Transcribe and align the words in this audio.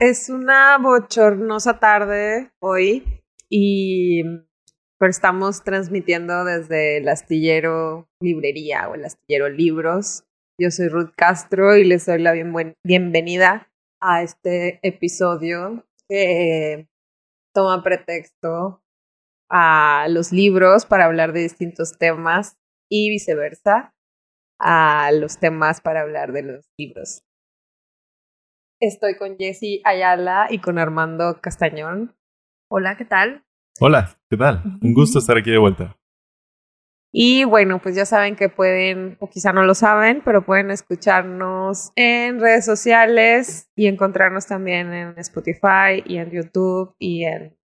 es 0.00 0.30
una 0.30 0.78
bochornosa 0.78 1.78
tarde 1.78 2.50
hoy 2.58 3.22
y 3.50 4.22
pero 4.98 5.10
estamos 5.10 5.62
transmitiendo 5.62 6.44
desde 6.44 6.96
el 6.98 7.08
astillero 7.08 8.08
librería 8.20 8.88
o 8.88 8.94
el 8.94 9.04
astillero 9.04 9.50
libros. 9.50 10.24
Yo 10.58 10.70
soy 10.70 10.88
Ruth 10.88 11.12
Castro 11.16 11.76
y 11.76 11.84
les 11.84 12.06
doy 12.06 12.18
la 12.20 12.32
bienvenida 12.82 13.70
a 14.00 14.22
este 14.22 14.80
episodio 14.82 15.86
que 16.08 16.88
toma 17.54 17.82
pretexto 17.82 18.82
a 19.50 20.06
los 20.08 20.32
libros 20.32 20.86
para 20.86 21.04
hablar 21.04 21.34
de 21.34 21.40
distintos 21.40 21.98
temas 21.98 22.58
y 22.90 23.10
viceversa 23.10 23.94
a 24.58 25.10
los 25.12 25.38
temas 25.38 25.82
para 25.82 26.00
hablar 26.00 26.32
de 26.32 26.42
los 26.42 26.70
libros. 26.78 27.22
Estoy 28.82 29.16
con 29.16 29.36
Jesse 29.36 29.82
Ayala 29.84 30.46
y 30.48 30.58
con 30.58 30.78
Armando 30.78 31.38
Castañón. 31.42 32.16
Hola, 32.70 32.96
¿qué 32.96 33.04
tal? 33.04 33.44
Hola, 33.78 34.16
¿qué 34.30 34.38
tal? 34.38 34.62
Un 34.80 34.94
gusto 34.94 35.18
estar 35.18 35.36
aquí 35.36 35.50
de 35.50 35.58
vuelta. 35.58 35.98
Y 37.12 37.44
bueno, 37.44 37.78
pues 37.82 37.94
ya 37.94 38.06
saben 38.06 38.36
que 38.36 38.48
pueden, 38.48 39.18
o 39.20 39.28
quizá 39.28 39.52
no 39.52 39.64
lo 39.64 39.74
saben, 39.74 40.22
pero 40.24 40.46
pueden 40.46 40.70
escucharnos 40.70 41.92
en 41.94 42.40
redes 42.40 42.64
sociales 42.64 43.68
y 43.76 43.86
encontrarnos 43.86 44.46
también 44.46 44.90
en 44.94 45.18
Spotify 45.18 46.02
y 46.06 46.16
en 46.16 46.30
YouTube 46.30 46.94
y 46.98 47.24
en, 47.24 47.58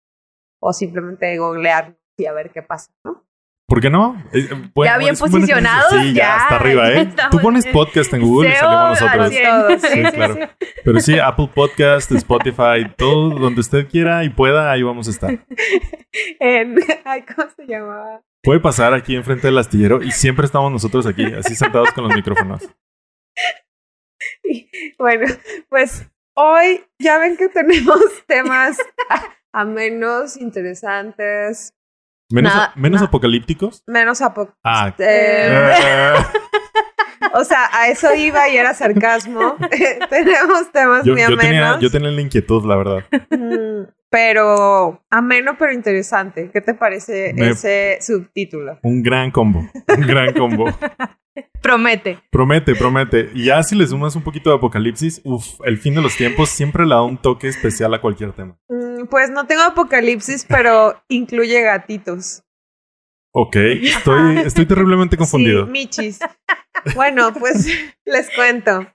o 0.60 0.72
simplemente 0.72 1.38
googlearnos 1.38 1.96
y 2.16 2.26
a 2.26 2.32
ver 2.32 2.50
qué 2.50 2.62
pasa, 2.62 2.92
¿no? 3.04 3.24
¿Por 3.66 3.80
qué 3.80 3.88
no? 3.88 4.22
Eh, 4.32 4.46
ya 4.84 4.98
bien 4.98 5.16
posicionados. 5.16 5.90
Sí, 5.90 6.12
ya, 6.12 6.36
hasta 6.36 6.56
arriba, 6.56 6.92
¿eh? 6.92 7.08
Tú 7.30 7.38
pones 7.38 7.66
podcast 7.66 8.12
en 8.12 8.20
Google 8.20 8.50
y 8.50 8.52
salimos 8.52 9.00
nosotros. 9.00 9.32
sí, 9.80 10.02
claro. 10.12 10.36
Pero 10.84 11.00
sí, 11.00 11.18
Apple 11.18 11.48
Podcast, 11.54 12.12
Spotify, 12.12 12.92
todo 12.96 13.30
donde 13.30 13.60
usted 13.60 13.88
quiera 13.88 14.22
y 14.22 14.28
pueda, 14.28 14.70
ahí 14.70 14.82
vamos 14.82 15.08
a 15.08 15.10
estar. 15.10 15.30
En, 16.38 16.76
¿Cómo 16.76 17.50
se 17.56 17.66
llamaba? 17.66 18.20
Puede 18.44 18.60
pasar 18.60 18.94
aquí 18.94 19.16
enfrente 19.16 19.48
del 19.48 19.58
astillero 19.58 20.00
y 20.00 20.12
siempre 20.12 20.46
estamos 20.46 20.70
nosotros 20.70 21.06
aquí, 21.06 21.24
así 21.24 21.56
sentados 21.56 21.90
con 21.90 22.04
los 22.04 22.14
micrófonos. 22.14 22.62
bueno, 24.98 25.26
pues 25.68 26.08
hoy 26.36 26.84
ya 27.00 27.18
ven 27.18 27.36
que 27.36 27.48
tenemos 27.48 27.98
temas 28.28 28.78
a 29.52 29.64
menos 29.64 30.36
interesantes, 30.36 31.74
¿Menos, 32.30 33.02
apocalípticos? 33.02 33.82
Menos 33.86 34.20
apocalípticos. 34.20 34.60
Ah. 34.64 34.94
Eh, 34.98 36.14
o 37.34 37.44
sea, 37.44 37.68
a 37.72 37.88
eso 37.88 38.14
iba 38.14 38.48
y 38.48 38.56
era 38.56 38.74
sarcasmo. 38.74 39.56
Tenemos 40.10 40.72
temas 40.72 41.06
muy 41.06 41.22
amenos. 41.22 41.40
Tenía, 41.40 41.78
yo 41.80 41.90
tenía 41.90 42.10
la 42.10 42.20
inquietud, 42.20 42.64
la 42.64 42.76
verdad. 42.76 43.04
Pero 44.14 45.04
ameno, 45.10 45.56
pero 45.58 45.72
interesante. 45.72 46.48
¿Qué 46.52 46.60
te 46.60 46.72
parece 46.72 47.34
ese 47.36 47.98
subtítulo? 48.00 48.78
Un 48.84 49.02
gran 49.02 49.32
combo. 49.32 49.68
Un 49.88 50.06
gran 50.06 50.32
combo. 50.34 50.66
promete. 51.60 52.20
Promete, 52.30 52.76
promete. 52.76 53.30
Y 53.34 53.46
ya 53.46 53.60
si 53.64 53.74
le 53.74 53.84
sumas 53.88 54.14
un 54.14 54.22
poquito 54.22 54.50
de 54.50 54.56
apocalipsis, 54.56 55.20
uff, 55.24 55.60
el 55.64 55.78
fin 55.78 55.96
de 55.96 56.02
los 56.02 56.16
tiempos 56.16 56.48
siempre 56.48 56.84
le 56.84 56.90
da 56.90 57.02
un 57.02 57.16
toque 57.16 57.48
especial 57.48 57.92
a 57.92 58.00
cualquier 58.00 58.30
tema. 58.30 58.56
Mm, 58.68 59.06
pues 59.06 59.30
no 59.30 59.48
tengo 59.48 59.62
apocalipsis, 59.62 60.46
pero 60.48 60.94
incluye 61.08 61.60
gatitos. 61.62 62.44
Ok, 63.32 63.56
estoy, 63.56 64.38
estoy 64.46 64.66
terriblemente 64.66 65.16
confundido. 65.16 65.64
Sí, 65.66 65.72
michis. 65.72 66.20
Bueno, 66.94 67.34
pues 67.34 67.66
les 68.04 68.30
cuento. 68.30 68.86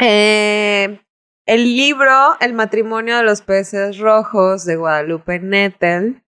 Eh, 0.00 1.00
el 1.48 1.64
libro 1.76 2.36
El 2.40 2.52
matrimonio 2.52 3.16
de 3.16 3.22
los 3.22 3.40
peces 3.40 3.98
rojos 3.98 4.66
de 4.66 4.76
Guadalupe 4.76 5.40
Nettel 5.40 6.22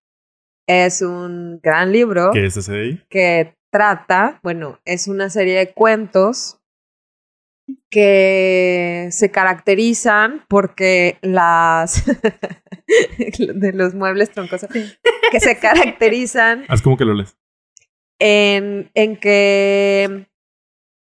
es 0.66 1.02
un 1.02 1.60
gran 1.62 1.92
libro. 1.92 2.30
¿Qué 2.32 2.46
es 2.46 2.56
ese 2.56 2.74
ahí? 2.74 3.04
Que 3.10 3.54
trata, 3.70 4.40
bueno, 4.42 4.80
es 4.86 5.08
una 5.08 5.28
serie 5.28 5.58
de 5.58 5.72
cuentos 5.72 6.58
que 7.90 9.08
se 9.10 9.30
caracterizan 9.30 10.46
porque 10.48 11.18
las 11.20 12.04
de 13.38 13.72
los 13.74 13.94
muebles 13.94 14.30
troncosos 14.30 14.70
que 14.70 15.38
se 15.38 15.58
caracterizan 15.58 16.64
Haz 16.68 16.80
como 16.80 16.96
que 16.96 17.04
lo 17.04 17.12
lees. 17.14 17.36
En, 18.18 18.90
en 18.94 19.16
que 19.18 20.29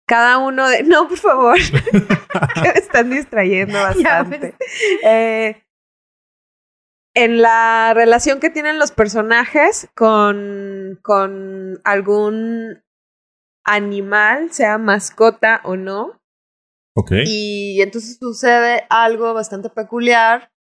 cada 0.07 0.39
uno 0.39 0.69
de 0.69 0.83
no 0.85 1.09
por 1.09 1.19
favor 1.19 1.59
que 1.59 2.61
me 2.63 2.69
están 2.71 3.11
distrayendo 3.11 3.79
bastante 3.83 4.55
eh, 5.03 5.63
en 7.15 7.41
la 7.41 7.93
relación 7.95 8.41
que 8.41 8.51
tienen 8.51 8.79
los 8.79 8.93
personajes 8.93 9.89
con, 9.95 10.99
con 11.03 11.81
algún 11.83 12.83
animal, 13.65 14.53
sea 14.53 14.77
mascota 14.77 15.63
o 15.65 15.77
no. 15.77 16.21
Ok. 16.95 17.13
Y 17.25 17.81
entonces 17.81 18.19
sucede 18.21 18.85
algo 18.91 19.33
bastante 19.33 19.71
peculiar, 19.71 20.53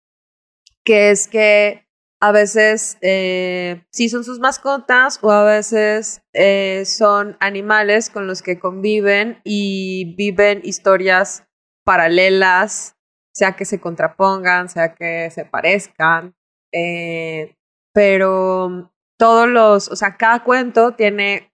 que 0.84 1.10
es 1.10 1.26
que 1.26 1.83
a 2.24 2.32
veces 2.32 2.96
eh, 3.02 3.84
sí 3.90 4.08
son 4.08 4.24
sus 4.24 4.40
mascotas 4.40 5.18
o 5.20 5.30
a 5.30 5.44
veces 5.44 6.22
eh, 6.32 6.84
son 6.86 7.36
animales 7.38 8.08
con 8.08 8.26
los 8.26 8.40
que 8.40 8.58
conviven 8.58 9.42
y 9.44 10.14
viven 10.16 10.62
historias 10.64 11.46
paralelas, 11.84 12.96
sea 13.34 13.56
que 13.56 13.66
se 13.66 13.78
contrapongan, 13.78 14.70
sea 14.70 14.94
que 14.94 15.30
se 15.32 15.44
parezcan. 15.44 16.34
Eh, 16.72 17.56
pero 17.92 18.90
todos 19.18 19.46
los, 19.46 19.90
o 19.90 19.96
sea, 19.96 20.16
cada 20.16 20.44
cuento 20.44 20.94
tiene 20.94 21.52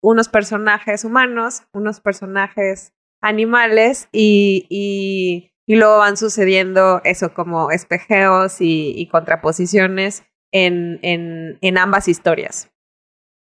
unos 0.00 0.28
personajes 0.28 1.04
humanos, 1.04 1.64
unos 1.72 2.00
personajes 2.00 2.92
animales 3.20 4.08
y, 4.12 4.66
y, 4.70 5.51
luego 5.66 5.98
van 5.98 6.16
sucediendo 6.16 7.00
eso 7.04 7.34
como 7.34 7.70
espejeos 7.70 8.56
y, 8.60 9.08
contraposiciones 9.10 10.24
en, 10.52 10.98
en, 11.02 11.58
en, 11.60 11.78
ambas 11.78 12.08
historias. 12.08 12.70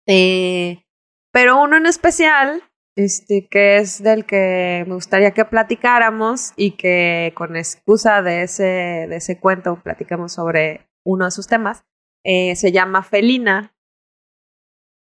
Eh, 0.08 0.84
pero 1.32 1.62
uno 1.62 1.78
en 1.78 1.86
especial, 1.86 2.64
este, 2.96 3.48
que 3.48 3.78
es 3.78 4.02
del 4.02 4.26
que 4.26 4.84
me 4.88 4.96
gustaría 4.96 5.32
que 5.32 5.46
platicáramos 5.46 6.54
y 6.56 6.72
que 6.72 7.32
con 7.36 7.56
excusa 7.56 8.22
de 8.22 8.44
ese, 8.44 8.64
de 8.64 9.16
ese 9.16 9.40
cuento 9.40 9.82
platicamos 9.82 10.34
sobre 10.34 10.90
uno 11.06 11.26
de 11.26 11.32
sus 11.32 11.48
temas, 11.48 11.86
eh, 12.26 12.56
se 12.56 12.72
llama 12.72 13.04
Felina. 13.04 13.76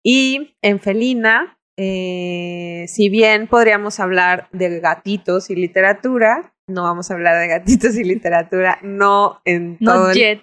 Y 0.04 0.58
en 0.62 0.80
Felina, 0.80 1.60
eh, 1.78 2.86
si 2.88 3.10
bien 3.10 3.48
podríamos 3.48 4.00
hablar 4.00 4.50
de 4.52 4.80
gatitos 4.80 5.50
y 5.50 5.56
literatura, 5.56 6.54
no 6.68 6.84
vamos 6.84 7.10
a 7.10 7.14
hablar 7.14 7.40
de 7.40 7.48
gatitos 7.48 7.96
y 7.96 8.04
literatura, 8.04 8.80
no 8.84 9.42
en 9.46 9.78
todo, 9.80 10.12
el, 10.12 10.42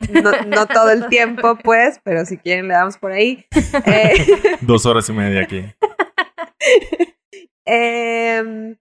no, 0.48 0.66
todo 0.66 0.90
el 0.90 1.08
tiempo, 1.08 1.56
pues, 1.62 2.00
pero 2.02 2.24
si 2.24 2.38
quieren 2.38 2.66
le 2.66 2.74
damos 2.74 2.96
por 2.96 3.12
ahí. 3.12 3.46
Eh, 3.84 4.14
Dos 4.62 4.86
horas 4.86 5.08
y 5.08 5.12
media 5.12 5.42
aquí. 5.42 5.64
Em, 7.66 8.76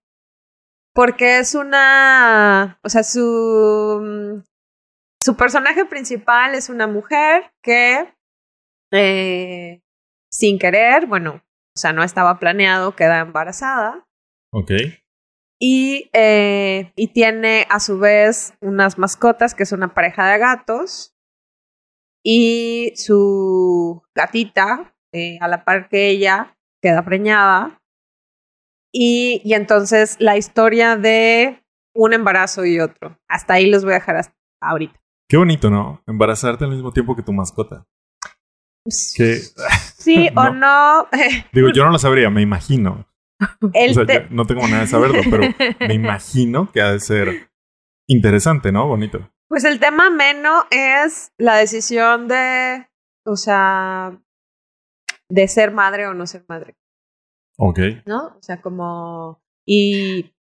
porque 0.94 1.40
es 1.40 1.56
una, 1.56 2.80
o 2.84 2.90
sea, 2.90 3.03
su, 3.03 4.44
su 5.24 5.38
personaje 5.38 5.86
principal 5.86 6.53
es 6.53 6.68
una 6.68 6.86
mujer 6.86 7.53
que, 7.62 8.14
eh, 8.92 9.82
sin 10.30 10.59
querer, 10.59 11.06
bueno, 11.06 11.36
o 11.76 11.79
sea, 11.79 11.94
no 11.94 12.03
estaba 12.03 12.40
planeado, 12.40 12.94
queda 12.94 13.20
embarazada. 13.20 14.06
Ok. 14.52 14.72
Y, 15.66 16.10
eh, 16.12 16.92
y 16.98 17.08
tiene 17.14 17.66
a 17.70 17.80
su 17.80 17.98
vez 17.98 18.54
unas 18.60 18.98
mascotas, 18.98 19.56
que 19.56 19.64
es 19.64 19.72
una 19.72 19.94
pareja 19.94 20.30
de 20.30 20.38
gatos. 20.38 21.16
Y 22.22 22.92
su 22.98 24.04
gatita, 24.14 24.94
eh, 25.14 25.38
a 25.40 25.48
la 25.48 25.64
par 25.64 25.88
que 25.88 26.10
ella, 26.10 26.58
queda 26.82 27.06
preñada. 27.06 27.82
Y, 28.92 29.42
y 29.46 29.54
entonces 29.54 30.18
la 30.20 30.36
historia 30.36 30.98
de 30.98 31.64
un 31.96 32.12
embarazo 32.12 32.66
y 32.66 32.82
otro. 32.82 33.18
Hasta 33.30 33.54
ahí 33.54 33.70
los 33.70 33.86
voy 33.86 33.94
a 33.94 34.00
dejar 34.00 34.18
hasta 34.18 34.36
ahorita. 34.60 35.00
Qué 35.30 35.38
bonito, 35.38 35.70
¿no? 35.70 36.04
Embarazarte 36.06 36.66
al 36.66 36.72
mismo 36.72 36.92
tiempo 36.92 37.16
que 37.16 37.24
tu 37.24 37.32
mascota. 37.32 37.88
Que... 39.16 39.40
Sí 39.98 40.30
o 40.36 40.50
no. 40.54 41.08
Digo, 41.54 41.70
yo 41.70 41.86
no 41.86 41.92
lo 41.92 42.00
sabría, 42.00 42.30
me 42.30 42.42
imagino. 42.42 43.08
no 44.29 44.45
tengo 44.45 44.67
nada 44.67 44.81
de 44.81 44.87
saberlo, 44.87 45.22
pero 45.29 45.43
me 45.87 45.93
imagino 45.93 46.72
que 46.72 46.81
ha 46.81 46.91
de 46.91 46.99
ser 46.99 47.49
interesante, 48.07 48.72
¿no? 48.72 48.87
Bonito. 48.87 49.29
Pues 49.47 49.63
el 49.66 49.79
tema 49.79 50.09
menos 50.09 50.63
es 50.72 51.31
la 51.37 51.55
decisión 51.55 52.28
de, 52.28 52.87
o 53.25 53.35
sea, 53.35 54.19
de 55.29 55.47
ser 55.47 55.72
madre 55.72 56.07
o 56.07 56.13
no 56.13 56.25
ser 56.25 56.45
madre. 56.47 56.75
Ok. 57.57 57.79
¿No? 58.05 58.35
O 58.37 58.41
sea, 58.41 58.61
como... 58.61 59.41
Y... 59.66 60.34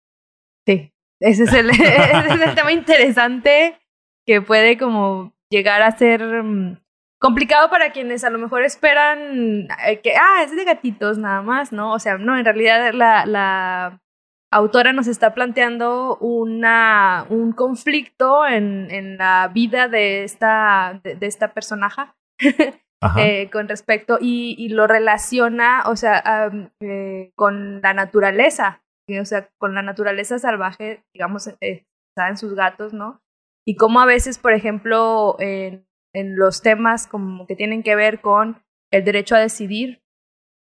Sí, 0.66 0.92
ese 1.20 1.44
es 1.44 1.52
el, 1.52 1.70
ese 1.70 2.34
es 2.34 2.40
el 2.40 2.54
tema 2.54 2.72
interesante 2.72 3.78
que 4.26 4.40
puede 4.40 4.78
como 4.78 5.34
llegar 5.50 5.82
a 5.82 5.96
ser 5.96 6.42
mm, 6.42 6.81
complicado 7.22 7.70
para 7.70 7.92
quienes 7.92 8.24
a 8.24 8.30
lo 8.30 8.38
mejor 8.38 8.64
esperan 8.64 9.68
eh, 9.86 10.00
que, 10.02 10.14
ah, 10.16 10.42
es 10.42 10.54
de 10.54 10.64
gatitos 10.64 11.18
nada 11.18 11.40
más, 11.40 11.72
¿no? 11.72 11.92
O 11.92 11.98
sea, 12.00 12.18
no, 12.18 12.36
en 12.36 12.44
realidad 12.44 12.92
la, 12.92 13.24
la 13.26 14.02
autora 14.50 14.92
nos 14.92 15.06
está 15.06 15.32
planteando 15.32 16.16
una, 16.16 17.24
un 17.30 17.52
conflicto 17.52 18.44
en, 18.44 18.90
en 18.90 19.16
la 19.18 19.48
vida 19.54 19.86
de 19.86 20.24
esta, 20.24 21.00
de, 21.04 21.16
esta 21.24 21.54
personaje 21.54 22.02
eh, 23.16 23.48
con 23.50 23.68
respecto 23.68 24.18
y, 24.20 24.56
y, 24.58 24.70
lo 24.70 24.88
relaciona, 24.88 25.84
o 25.86 25.94
sea, 25.94 26.50
eh, 26.80 27.30
con 27.36 27.80
la 27.82 27.94
naturaleza, 27.94 28.82
o 29.08 29.24
sea, 29.24 29.48
con 29.58 29.76
la 29.76 29.82
naturaleza 29.82 30.40
salvaje, 30.40 31.04
digamos, 31.14 31.46
está 31.60 32.28
en 32.28 32.36
sus 32.36 32.54
gatos, 32.54 32.92
¿no? 32.92 33.22
Y 33.64 33.76
cómo 33.76 34.00
a 34.00 34.06
veces, 34.06 34.38
por 34.38 34.54
ejemplo, 34.54 35.36
en, 35.38 35.86
en 36.14 36.36
los 36.36 36.62
temas 36.62 37.06
como 37.06 37.46
que 37.46 37.56
tienen 37.56 37.82
que 37.82 37.96
ver 37.96 38.20
con 38.20 38.62
el 38.90 39.04
derecho 39.04 39.34
a 39.34 39.40
decidir, 39.40 40.02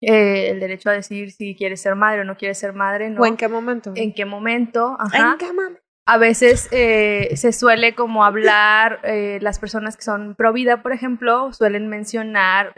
eh, 0.02 0.50
el 0.50 0.60
derecho 0.60 0.90
a 0.90 0.94
decidir 0.94 1.32
si 1.32 1.56
quiere 1.56 1.78
ser 1.78 1.96
madre 1.96 2.22
o 2.22 2.24
no 2.24 2.38
quiere 2.38 2.56
ser 2.56 2.74
madre. 2.74 3.10
¿no? 3.10 3.22
¿O 3.22 3.26
en 3.26 3.38
qué 3.38 3.48
momento? 3.48 3.94
En 3.96 4.14
qué 4.14 4.26
momento, 4.26 4.96
ajá. 5.00 5.38
A 6.08 6.20
veces 6.20 6.70
eh, 6.72 7.36
se 7.36 7.52
suele 7.52 7.96
como 7.96 8.24
hablar, 8.24 9.00
eh, 9.04 9.40
las 9.42 9.58
personas 9.58 9.98
que 9.98 10.04
son 10.04 10.36
pro 10.36 10.54
vida, 10.54 10.84
por 10.84 10.92
ejemplo, 10.92 11.52
suelen 11.52 11.88
mencionar 11.88 12.76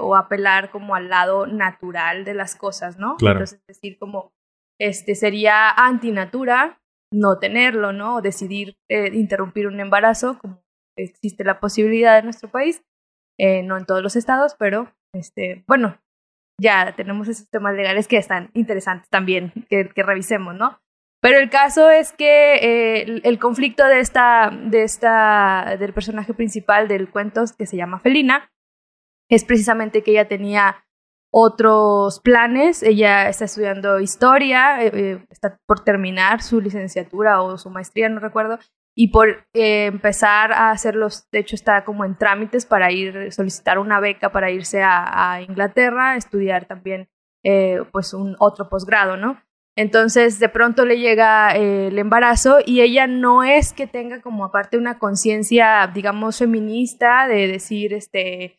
o 0.00 0.16
apelar 0.16 0.70
como 0.70 0.96
al 0.96 1.08
lado 1.08 1.46
natural 1.46 2.24
de 2.24 2.34
las 2.34 2.56
cosas, 2.56 2.98
¿no? 2.98 3.16
Claro. 3.18 3.38
Entonces, 3.38 3.60
decir 3.68 3.98
como, 4.00 4.32
este, 4.80 5.14
sería 5.14 5.70
antinatura 5.70 6.80
no 7.12 7.38
tenerlo, 7.38 7.92
¿no? 7.92 8.16
O 8.16 8.20
decidir 8.20 8.74
interrumpir 8.88 9.68
un 9.68 9.78
embarazo, 9.78 10.36
como 10.40 10.65
existe 10.96 11.44
la 11.44 11.60
posibilidad 11.60 12.18
en 12.18 12.24
nuestro 12.24 12.50
país, 12.50 12.82
no 13.38 13.76
en 13.76 13.84
todos 13.84 14.02
los 14.02 14.16
estados, 14.16 14.56
pero, 14.58 14.92
este, 15.12 15.64
bueno, 15.66 15.98
ya 16.60 16.94
tenemos 16.96 17.28
esos 17.28 17.48
temas 17.50 17.74
legales 17.74 18.08
que 18.08 18.16
están 18.16 18.50
interesantes 18.54 19.08
también 19.10 19.52
que, 19.68 19.90
revisemos, 19.94 20.54
¿no? 20.54 20.80
Pero 21.20 21.38
el 21.38 21.50
caso 21.50 21.90
es 21.90 22.12
que 22.12 22.56
eh, 22.56 23.20
el, 23.24 23.38
conflicto 23.38 23.84
de 23.84 24.00
esta, 24.00 24.50
de 24.50 24.82
esta, 24.82 25.76
del 25.78 25.92
personaje 25.92 26.34
principal 26.34 26.88
del 26.88 27.10
cuento, 27.10 27.44
que 27.58 27.66
se 27.66 27.76
llama 27.76 27.98
Felina, 27.98 28.50
es 29.28 29.44
precisamente 29.44 30.02
que 30.02 30.12
ella 30.12 30.28
tenía 30.28 30.84
otros 31.32 32.20
planes. 32.20 32.82
Ella 32.82 33.28
está 33.28 33.46
estudiando 33.46 33.98
historia, 33.98 34.82
eh, 34.84 34.90
eh, 34.94 35.26
está 35.30 35.58
por 35.66 35.80
terminar 35.80 36.42
su 36.42 36.60
licenciatura 36.60 37.42
o 37.42 37.58
su 37.58 37.70
maestría, 37.70 38.08
no 38.08 38.20
recuerdo, 38.20 38.58
y 38.98 39.08
por 39.08 39.46
eh, 39.52 39.86
empezar 39.86 40.52
a 40.52 40.70
hacerlos, 40.70 41.28
de 41.30 41.40
hecho 41.40 41.54
está 41.54 41.84
como 41.84 42.06
en 42.06 42.16
trámites 42.16 42.64
para 42.64 42.90
ir, 42.90 43.30
solicitar 43.30 43.78
una 43.78 44.00
beca 44.00 44.32
para 44.32 44.50
irse 44.50 44.80
a, 44.82 45.42
Inglaterra, 45.46 46.16
estudiar 46.16 46.64
también 46.64 47.08
eh, 47.44 47.82
pues 47.92 48.14
un 48.14 48.36
otro 48.38 48.70
posgrado, 48.70 49.18
¿no? 49.18 49.42
Entonces 49.76 50.38
de 50.38 50.48
pronto 50.48 50.86
le 50.86 50.98
llega 50.98 51.54
eh, 51.54 51.88
el 51.88 51.98
embarazo 51.98 52.56
y 52.64 52.80
ella 52.80 53.06
no 53.06 53.44
es 53.44 53.74
que 53.74 53.86
tenga 53.86 54.22
como 54.22 54.46
aparte 54.46 54.78
una 54.78 54.98
conciencia, 54.98 55.90
digamos, 55.92 56.38
feminista 56.38 57.28
de 57.28 57.48
decir, 57.48 57.92
este, 57.92 58.58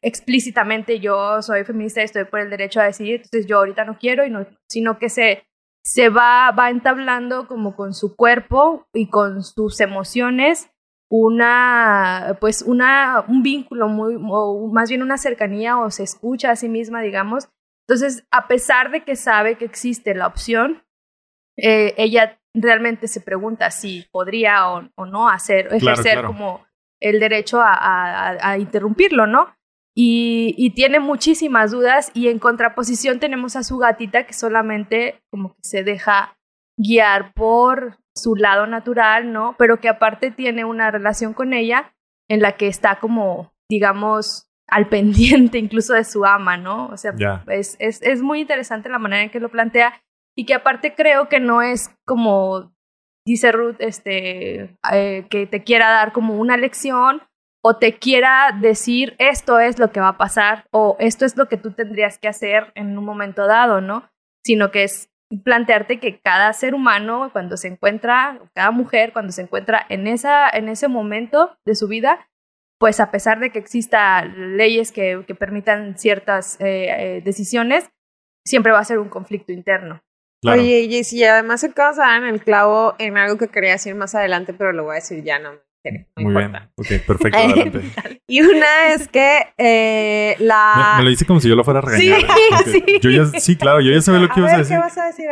explícitamente 0.00 1.00
yo 1.00 1.42
soy 1.42 1.64
feminista 1.64 2.00
y 2.00 2.04
estoy 2.04 2.24
por 2.24 2.40
el 2.40 2.48
derecho 2.48 2.80
a 2.80 2.84
decidir, 2.84 3.16
entonces 3.16 3.46
yo 3.46 3.58
ahorita 3.58 3.84
no 3.84 3.98
quiero, 3.98 4.24
y 4.24 4.30
no, 4.30 4.46
sino 4.70 4.98
que 4.98 5.10
se 5.10 5.44
se 5.82 6.08
va, 6.08 6.50
va 6.52 6.70
entablando 6.70 7.46
como 7.46 7.74
con 7.74 7.94
su 7.94 8.14
cuerpo 8.16 8.86
y 8.92 9.08
con 9.08 9.42
sus 9.42 9.80
emociones 9.80 10.70
una, 11.10 12.36
pues 12.40 12.62
una, 12.62 13.24
un 13.26 13.42
vínculo 13.42 13.88
muy, 13.88 14.16
o 14.16 14.68
más 14.72 14.88
bien 14.88 15.02
una 15.02 15.18
cercanía 15.18 15.78
o 15.78 15.90
se 15.90 16.04
escucha 16.04 16.52
a 16.52 16.56
sí 16.56 16.68
misma, 16.68 17.02
digamos. 17.02 17.48
Entonces, 17.88 18.24
a 18.30 18.46
pesar 18.46 18.92
de 18.92 19.02
que 19.02 19.16
sabe 19.16 19.56
que 19.56 19.64
existe 19.64 20.14
la 20.14 20.28
opción, 20.28 20.84
eh, 21.56 21.94
ella 21.96 22.38
realmente 22.54 23.08
se 23.08 23.20
pregunta 23.20 23.70
si 23.72 24.06
podría 24.12 24.68
o, 24.70 25.06
no 25.06 25.28
hacer, 25.28 25.74
ejercer 25.74 26.24
como 26.24 26.64
el 27.00 27.18
derecho 27.18 27.60
a 27.62 28.56
interrumpirlo, 28.58 29.26
¿no? 29.26 29.48
Y, 30.02 30.70
tiene 30.70 30.98
muchísimas 30.98 31.72
dudas 31.72 32.10
y 32.14 32.28
en 32.28 32.38
contraposición 32.38 33.20
tenemos 33.20 33.54
a 33.54 33.62
su 33.62 33.76
gatita 33.76 34.24
que 34.24 34.32
solamente 34.32 35.20
como 35.30 35.54
que 35.54 35.60
se 35.62 35.84
deja 35.84 36.38
guiar 36.78 37.34
por 37.34 37.98
su 38.16 38.34
lado 38.34 38.66
natural, 38.66 39.30
¿no? 39.30 39.56
Pero 39.58 39.78
que 39.78 39.90
aparte 39.90 40.30
tiene 40.30 40.64
una 40.64 40.90
relación 40.90 41.34
con 41.34 41.52
ella 41.52 41.92
en 42.30 42.40
la 42.40 42.52
que 42.52 42.66
está 42.66 42.98
como, 42.98 43.52
digamos, 43.68 44.48
al 44.68 44.88
pendiente 44.88 45.58
incluso 45.58 45.92
de 45.92 46.04
su 46.04 46.24
ama, 46.24 46.56
¿no? 46.56 46.86
O 46.86 46.96
sea, 46.96 47.12
es, 47.48 47.76
es, 47.78 48.00
es, 48.00 48.22
muy 48.22 48.40
interesante 48.40 48.88
la 48.88 48.98
manera 48.98 49.24
en 49.24 49.30
que 49.30 49.40
lo 49.40 49.50
plantea 49.50 50.00
y 50.34 50.46
que 50.46 50.54
aparte 50.54 50.94
creo 50.94 51.28
que 51.28 51.40
no 51.40 51.60
es 51.60 51.94
como, 52.06 52.72
dice 53.26 53.52
Ruth, 53.52 53.76
este, 53.80 54.78
eh, 54.92 55.26
que 55.28 55.46
te 55.46 55.62
quiera 55.62 55.90
dar 55.90 56.12
como 56.12 56.38
una 56.38 56.56
lección 56.56 57.20
o 57.62 57.76
te 57.76 57.98
quiera 57.98 58.56
decir 58.58 59.14
esto 59.18 59.58
es 59.58 59.78
lo 59.78 59.90
que 59.90 60.00
va 60.00 60.08
a 60.08 60.18
pasar 60.18 60.66
o 60.70 60.96
esto 60.98 61.24
es 61.24 61.36
lo 61.36 61.48
que 61.48 61.56
tú 61.56 61.72
tendrías 61.72 62.18
que 62.18 62.28
hacer 62.28 62.72
en 62.74 62.96
un 62.96 63.04
momento 63.04 63.46
dado, 63.46 63.80
¿no? 63.80 64.08
Sino 64.44 64.70
que 64.70 64.84
es 64.84 65.10
plantearte 65.44 66.00
que 66.00 66.20
cada 66.20 66.52
ser 66.52 66.74
humano 66.74 67.30
cuando 67.32 67.56
se 67.56 67.68
encuentra, 67.68 68.40
cada 68.54 68.70
mujer 68.70 69.12
cuando 69.12 69.32
se 69.32 69.42
encuentra 69.42 69.84
en, 69.88 70.06
esa, 70.06 70.48
en 70.48 70.68
ese 70.68 70.88
momento 70.88 71.56
de 71.64 71.74
su 71.74 71.86
vida, 71.86 72.28
pues 72.78 72.98
a 72.98 73.10
pesar 73.10 73.38
de 73.38 73.50
que 73.50 73.58
exista 73.58 74.24
leyes 74.24 74.90
que, 74.90 75.24
que 75.26 75.34
permitan 75.34 75.98
ciertas 75.98 76.58
eh, 76.60 76.88
eh, 76.88 77.22
decisiones, 77.22 77.90
siempre 78.44 78.72
va 78.72 78.80
a 78.80 78.84
ser 78.84 78.98
un 78.98 79.10
conflicto 79.10 79.52
interno. 79.52 80.00
Oye, 80.46 80.88
y 80.88 81.24
además 81.24 81.60
se 81.60 81.66
acaba 81.66 82.16
en 82.16 82.24
el 82.24 82.42
clavo 82.42 82.94
en 82.98 83.18
algo 83.18 83.36
que 83.36 83.48
quería 83.48 83.72
decir 83.72 83.94
más 83.94 84.14
adelante, 84.14 84.54
pero 84.54 84.72
lo 84.72 84.84
voy 84.84 84.92
a 84.92 84.94
decir 84.94 85.22
ya, 85.22 85.38
no 85.38 85.60
muy 86.16 86.34
bien. 86.34 86.54
Ok, 86.76 86.86
perfecto, 87.06 87.38
adelante. 87.38 87.82
y 88.26 88.42
una 88.42 88.88
es 88.88 89.08
que 89.08 89.52
eh, 89.56 90.36
la... 90.38 90.94
Me, 90.98 91.04
lo 91.04 91.10
dice 91.10 91.24
como 91.24 91.40
si 91.40 91.48
yo 91.48 91.56
lo 91.56 91.64
fuera 91.64 91.80
a 91.80 91.82
regañar. 91.82 92.20
Sí, 92.64 92.82
sí. 92.86 92.98
Yo 93.00 93.10
ya, 93.10 93.26
sí, 93.40 93.56
claro, 93.56 93.80
yo 93.80 93.92
ya 93.92 94.00
sabía 94.00 94.20
lo 94.20 94.28
que 94.34 94.40
ibas 94.40 94.52
a 94.52 94.58
decir. 94.58 94.76
¿Qué 94.76 94.82
vas 94.82 94.98
a 94.98 95.06
decir 95.06 95.26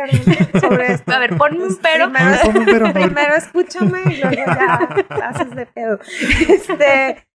sobre 0.59 0.87
esto? 0.93 1.11
A 1.13 1.19
ver, 1.19 1.37
ponme 1.37 1.63
un 1.63 1.77
pero. 1.81 2.11
Primero, 2.11 2.93
primero 2.93 3.35
escúchame 3.35 4.01
y 4.11 4.17
luego 4.17 4.35
ya 4.35 5.29
haces 5.29 5.55
de 5.55 5.65
pedo. 5.65 5.99
Este... 6.47 7.25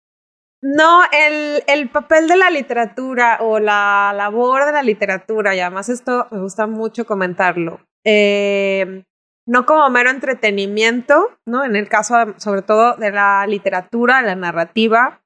No, 0.66 1.02
el, 1.12 1.62
el 1.66 1.90
papel 1.90 2.26
de 2.26 2.36
la 2.38 2.48
literatura 2.48 3.36
o 3.40 3.58
la 3.58 4.14
labor 4.16 4.64
de 4.64 4.72
la 4.72 4.82
literatura, 4.82 5.54
y 5.54 5.60
además 5.60 5.90
esto 5.90 6.26
me 6.30 6.40
gusta 6.40 6.66
mucho 6.66 7.04
comentarlo. 7.04 7.80
Eh, 8.02 9.04
no 9.46 9.66
como 9.66 9.88
mero 9.90 10.10
entretenimiento, 10.10 11.38
¿no? 11.46 11.64
En 11.64 11.76
el 11.76 11.88
caso, 11.88 12.34
sobre 12.38 12.62
todo, 12.62 12.96
de 12.96 13.10
la 13.10 13.46
literatura, 13.46 14.22
la 14.22 14.34
narrativa, 14.34 15.22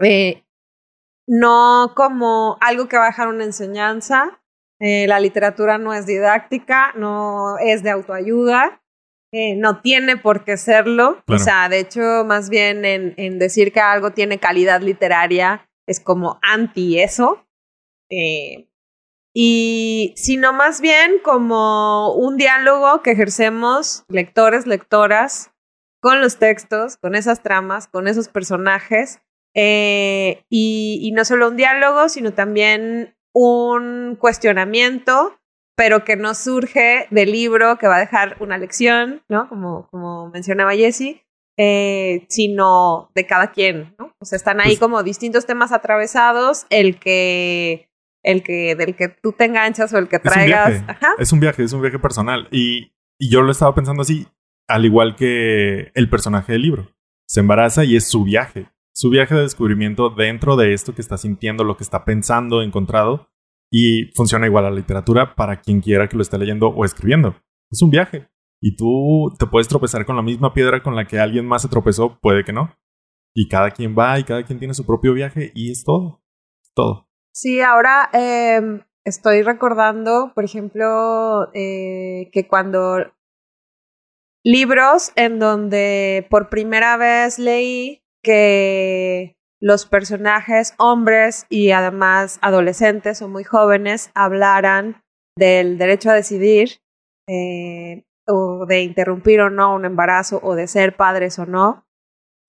eh, 0.00 0.44
no 1.26 1.92
como 1.94 2.56
algo 2.60 2.88
que 2.88 2.96
va 2.96 3.04
a 3.04 3.08
dejar 3.08 3.28
una 3.28 3.44
enseñanza. 3.44 4.40
Eh, 4.80 5.06
la 5.08 5.20
literatura 5.20 5.76
no 5.76 5.92
es 5.92 6.06
didáctica, 6.06 6.92
no 6.94 7.58
es 7.58 7.82
de 7.82 7.90
autoayuda, 7.90 8.80
eh, 9.32 9.56
no 9.56 9.80
tiene 9.80 10.16
por 10.16 10.44
qué 10.44 10.56
serlo. 10.56 11.22
O 11.26 11.38
sea, 11.38 11.68
de 11.68 11.80
hecho, 11.80 12.24
más 12.24 12.48
bien 12.48 12.84
en, 12.84 13.14
en, 13.16 13.38
decir 13.38 13.72
que 13.72 13.80
algo 13.80 14.12
tiene 14.12 14.38
calidad 14.38 14.80
literaria 14.80 15.68
es 15.86 16.00
como 16.00 16.38
anti 16.42 17.00
eso. 17.00 17.44
Eh, 18.10 18.67
y 19.40 20.14
sino 20.16 20.52
más 20.52 20.80
bien 20.80 21.20
como 21.22 22.12
un 22.12 22.36
diálogo 22.36 23.02
que 23.02 23.12
ejercemos 23.12 24.02
lectores, 24.08 24.66
lectoras, 24.66 25.52
con 26.00 26.20
los 26.20 26.38
textos, 26.38 26.96
con 26.96 27.14
esas 27.14 27.40
tramas, 27.44 27.86
con 27.86 28.08
esos 28.08 28.28
personajes, 28.28 29.20
eh, 29.54 30.42
y, 30.50 31.12
no 31.14 31.24
solo 31.24 31.50
un 31.50 31.56
diálogo, 31.56 32.08
sino 32.08 32.32
también 32.32 33.14
un 33.32 34.16
cuestionamiento, 34.18 35.38
pero 35.76 36.04
que 36.04 36.16
no 36.16 36.34
surge 36.34 37.06
del 37.12 37.30
libro 37.30 37.78
que 37.78 37.86
va 37.86 37.94
a 37.94 38.00
dejar 38.00 38.36
una 38.40 38.58
lección, 38.58 39.22
¿no? 39.28 39.48
Como, 39.48 39.86
como 39.92 40.30
mencionaba 40.30 40.74
Jessie, 40.74 41.22
eh, 41.56 42.26
sino 42.28 43.12
de 43.14 43.24
cada 43.24 43.52
quien, 43.52 43.94
¿no? 44.00 44.12
O 44.20 44.24
sea, 44.24 44.34
están 44.34 44.60
ahí 44.60 44.70
pues 44.70 44.80
como 44.80 45.04
distintos 45.04 45.46
temas 45.46 45.70
atravesados, 45.70 46.66
el 46.70 46.98
que 46.98 47.87
el 48.28 48.42
que, 48.42 48.74
del 48.76 48.94
que 48.94 49.08
tú 49.08 49.32
te 49.32 49.46
enganchas 49.46 49.92
o 49.94 49.98
el 49.98 50.06
que 50.06 50.18
traigas. 50.18 50.74
Es 50.74 50.82
un 50.82 50.86
viaje, 50.86 51.22
Es, 51.22 51.32
un 51.32 51.40
viaje 51.40 51.62
es 51.62 51.72
un 51.72 51.80
viaje 51.80 51.98
personal. 51.98 52.48
Y, 52.50 52.92
y 53.18 53.30
yo 53.30 53.40
lo 53.40 53.50
estaba 53.50 53.74
pensando 53.74 54.02
así, 54.02 54.26
al 54.68 54.84
igual 54.84 55.16
que 55.16 55.90
el 55.94 56.10
personaje 56.10 56.52
del 56.52 56.62
libro. 56.62 56.94
Se 57.26 57.40
embaraza 57.40 57.84
y 57.84 57.96
es 57.96 58.06
su 58.06 58.24
viaje. 58.24 58.68
Su 58.94 59.08
viaje 59.08 59.34
de 59.34 59.42
descubrimiento 59.42 60.10
dentro 60.10 60.56
de 60.56 60.74
esto 60.74 60.94
que 60.94 61.00
está 61.00 61.16
sintiendo, 61.16 61.64
lo 61.64 61.78
que 61.78 61.84
está 61.84 62.04
pensando, 62.04 62.60
encontrado. 62.60 63.30
Y 63.70 64.10
funciona 64.14 64.46
igual 64.46 64.66
a 64.66 64.70
la 64.70 64.76
literatura 64.76 65.34
para 65.34 65.62
quien 65.62 65.80
quiera 65.80 66.06
que 66.06 66.16
lo 66.16 66.22
esté 66.22 66.36
leyendo 66.36 66.68
o 66.68 66.84
escribiendo. 66.84 67.34
Es 67.70 67.80
un 67.80 67.90
viaje. 67.90 68.28
Y 68.60 68.76
tú 68.76 69.34
te 69.38 69.46
puedes 69.46 69.68
tropezar 69.68 70.04
con 70.04 70.16
la 70.16 70.22
misma 70.22 70.52
piedra 70.52 70.82
con 70.82 70.94
la 70.94 71.06
que 71.06 71.18
alguien 71.18 71.46
más 71.46 71.62
se 71.62 71.68
tropezó, 71.68 72.18
puede 72.20 72.44
que 72.44 72.52
no. 72.52 72.74
Y 73.34 73.48
cada 73.48 73.70
quien 73.70 73.96
va 73.96 74.18
y 74.18 74.24
cada 74.24 74.42
quien 74.42 74.58
tiene 74.58 74.74
su 74.74 74.84
propio 74.84 75.14
viaje 75.14 75.50
y 75.54 75.70
es 75.70 75.82
todo. 75.82 76.22
todo. 76.74 77.07
Sí, 77.32 77.60
ahora 77.60 78.08
em, 78.12 78.82
estoy 79.04 79.42
recordando, 79.42 80.32
por 80.34 80.44
ejemplo, 80.44 81.50
eh, 81.54 82.30
que 82.32 82.46
cuando 82.48 83.12
libros 84.44 85.12
en 85.16 85.38
donde 85.38 86.26
por 86.30 86.48
primera 86.48 86.96
vez 86.96 87.38
leí 87.38 88.02
que 88.22 89.36
los 89.60 89.86
personajes 89.86 90.74
hombres 90.78 91.46
y 91.48 91.72
además 91.72 92.38
adolescentes 92.42 93.22
o 93.22 93.28
muy 93.28 93.44
jóvenes 93.44 94.10
hablaran 94.14 95.02
del 95.36 95.78
derecho 95.78 96.10
a 96.10 96.14
decidir 96.14 96.80
eh, 97.28 98.04
o 98.26 98.66
de 98.66 98.82
interrumpir 98.82 99.40
o 99.40 99.50
no 99.50 99.74
un 99.74 99.84
embarazo 99.84 100.40
o 100.42 100.54
de 100.54 100.66
ser 100.66 100.96
padres 100.96 101.38
o 101.38 101.46
no, 101.46 101.86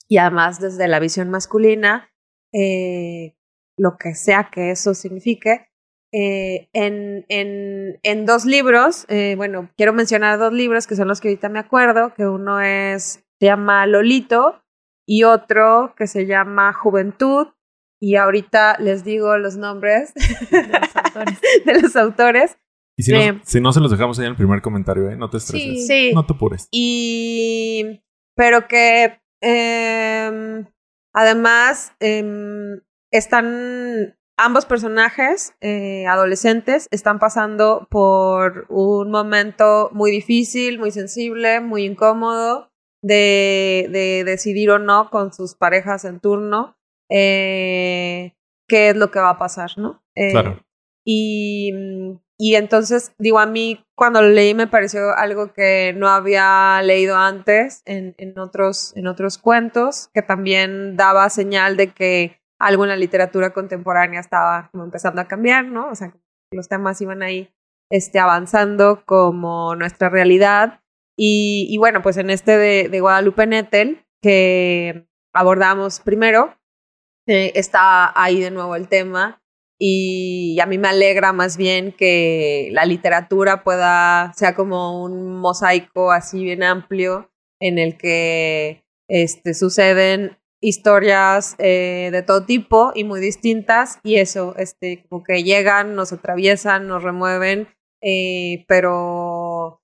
y 0.08 0.18
además 0.18 0.60
desde 0.60 0.88
la 0.88 1.00
visión 1.00 1.30
masculina, 1.30 2.12
eh, 2.54 3.36
lo 3.80 3.98
que 3.98 4.14
sea 4.14 4.50
que 4.52 4.72
eso 4.72 4.94
signifique. 4.94 5.68
Eh, 6.12 6.70
en, 6.74 7.26
en, 7.30 8.00
en, 8.02 8.26
dos 8.26 8.46
libros, 8.46 9.06
bueno, 9.38 9.70
quiero 9.78 9.94
mencionar 9.94 10.40
dos 10.40 10.52
libros 10.52 10.88
que 10.88 10.96
son 10.96 11.08
los 11.08 11.22
que 11.22 11.30
ahorita 11.30 11.50
me 11.50 11.60
acuerdo, 11.60 12.14
que 12.16 12.26
uno 12.26 12.60
es, 12.60 13.24
se 13.40 13.46
llama 13.46 13.86
Lolito 13.86 14.62
y 15.10 15.24
otro 15.24 15.96
que 15.98 16.06
se 16.06 16.28
llama 16.28 16.72
Juventud. 16.74 17.48
Y 18.02 18.16
ahorita 18.16 18.78
les 18.80 19.04
digo 19.04 19.38
los 19.38 19.58
nombres 19.58 20.14
de 21.66 21.82
los 21.82 21.96
autores. 21.96 22.58
Y 22.96 23.04
si, 23.04 23.12
no, 23.12 23.42
si, 23.44 23.60
no, 23.60 23.74
se 23.74 23.80
los 23.80 23.92
dejamos 23.92 24.20
ahí 24.20 24.26
en 24.26 24.32
el 24.32 24.38
primer 24.38 24.62
comentario, 24.62 25.10
¿eh? 25.10 25.16
No 25.16 25.30
te 25.30 25.38
estreses. 25.38 25.88
Sí. 25.88 26.12
No 26.14 26.26
te 26.26 26.34
apures. 26.34 26.68
Y. 26.72 28.02
Pero 28.36 28.68
que. 28.68 29.20
Em, 29.42 30.66
además, 31.14 31.94
em, 32.00 32.80
están. 33.12 34.16
Ambos 34.42 34.66
personajes, 34.66 35.54
eh, 35.60 36.08
adolescentes, 36.08 36.88
están 36.92 37.20
pasando 37.20 37.90
por 37.92 38.68
un 38.70 39.12
momento 39.12 39.90
muy 39.92 40.12
difícil, 40.12 40.80
muy 40.80 40.92
sensible, 40.92 41.60
muy 41.60 41.84
incómodo 41.84 42.72
de, 43.02 43.90
de 43.92 44.24
decidir 44.24 44.72
o 44.72 44.80
no 44.80 45.10
con 45.10 45.34
sus 45.34 45.56
parejas 45.56 46.06
en 46.06 46.22
turno 46.22 46.78
eh, 47.10 48.36
qué 48.68 48.90
es 48.90 48.96
lo 48.96 49.12
que 49.12 49.20
va 49.20 49.32
a 49.32 49.40
pasar, 49.40 49.72
¿no? 49.78 50.04
Eh, 50.16 50.32
claro. 50.32 50.64
Y, 51.04 51.74
y 52.38 52.56
entonces, 52.56 53.14
digo, 53.18 53.40
a 53.40 53.46
mí 53.46 53.84
cuando 53.96 54.22
lo 54.22 54.30
leí 54.30 54.54
me 54.54 54.68
pareció 54.68 55.16
algo 55.18 55.54
que 55.54 55.94
no 55.98 56.08
había 56.08 56.82
leído 56.84 57.18
antes 57.18 57.82
en, 57.86 58.14
en, 58.18 58.38
otros, 58.38 58.94
en 58.96 59.08
otros 59.08 59.38
cuentos, 59.38 60.10
que 60.14 60.22
también 60.22 60.96
daba 60.96 61.30
señal 61.30 61.78
de 61.78 61.92
que 61.94 62.39
algo 62.60 62.84
en 62.84 62.90
la 62.90 62.96
literatura 62.96 63.52
contemporánea 63.52 64.20
estaba 64.20 64.70
como 64.72 64.84
empezando 64.84 65.22
a 65.22 65.28
cambiar, 65.28 65.66
¿no? 65.66 65.90
O 65.90 65.96
sea, 65.96 66.14
los 66.52 66.68
temas 66.68 67.02
iban 67.02 67.24
ahí 67.24 67.50
este, 67.90 68.20
avanzando 68.20 69.04
como 69.06 69.76
nuestra 69.76 70.10
realidad 70.10 70.82
y, 71.22 71.78
bueno, 71.80 72.02
pues 72.02 72.16
en 72.16 72.30
este 72.30 72.58
de, 72.58 73.00
Guadalupe 73.02 73.46
Nettel, 73.46 74.06
que 74.22 75.06
abordamos 75.34 76.00
primero, 76.00 76.56
eh, 77.28 77.52
está 77.56 78.14
ahí 78.16 78.40
de 78.40 78.52
nuevo 78.52 78.78
el 78.78 78.88
tema. 78.88 79.42
Y 79.78 80.58
a 80.62 80.66
mí 80.66 80.78
me 80.78 80.88
alegra 80.88 81.34
más 81.34 81.58
bien 81.58 81.92
que 81.92 82.70
la 82.72 82.86
literatura 82.86 83.66
pueda, 83.66 84.32
sea 84.34 84.56
como 84.56 85.04
un 85.04 85.36
mosaico 85.40 86.12
así 86.14 86.42
bien 86.42 86.64
amplio 86.64 87.30
en 87.60 87.80
el 87.80 87.98
que 87.98 88.86
este, 89.10 89.54
suceden 89.54 90.38
historias 90.62 91.56
eh, 91.58 92.10
de 92.12 92.22
todo 92.22 92.46
tipo 92.46 92.92
y 92.94 93.04
muy 93.04 93.20
distintas 93.20 94.00
y 94.04 94.16
eso, 94.16 94.56
este, 94.58 95.06
como 95.08 95.24
que 95.24 95.44
llegan, 95.44 95.96
nos 95.96 96.12
atraviesan, 96.12 96.88
nos 96.88 97.04
remueven, 97.04 97.68
eh, 98.02 98.66
pero 98.68 99.82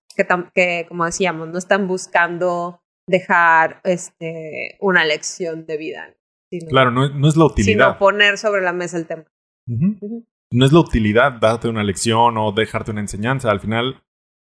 que, 0.53 0.85
como 0.87 1.05
decíamos, 1.05 1.49
no 1.49 1.57
están 1.57 1.87
buscando 1.87 2.81
dejar 3.07 3.81
este, 3.83 4.77
una 4.79 5.05
lección 5.05 5.65
de 5.65 5.77
vida. 5.77 6.15
claro, 6.69 6.91
no, 6.91 7.09
no, 7.09 7.27
es 7.27 7.37
la 7.37 7.45
utilidad. 7.45 7.87
Sino 7.87 7.97
poner 7.97 8.37
sobre 8.37 8.61
la 8.61 8.73
mesa 8.73 8.97
el 8.97 9.07
tema. 9.07 9.25
No 10.51 10.65
es 10.65 10.71
la 10.71 10.79
utilidad 10.79 11.33
darte 11.33 11.67
una 11.67 11.83
lección 11.83 12.37
o 12.37 12.51
dejarte 12.51 12.91
una 12.91 13.01
enseñanza. 13.01 13.51
Al 13.51 13.59
final, 13.59 14.01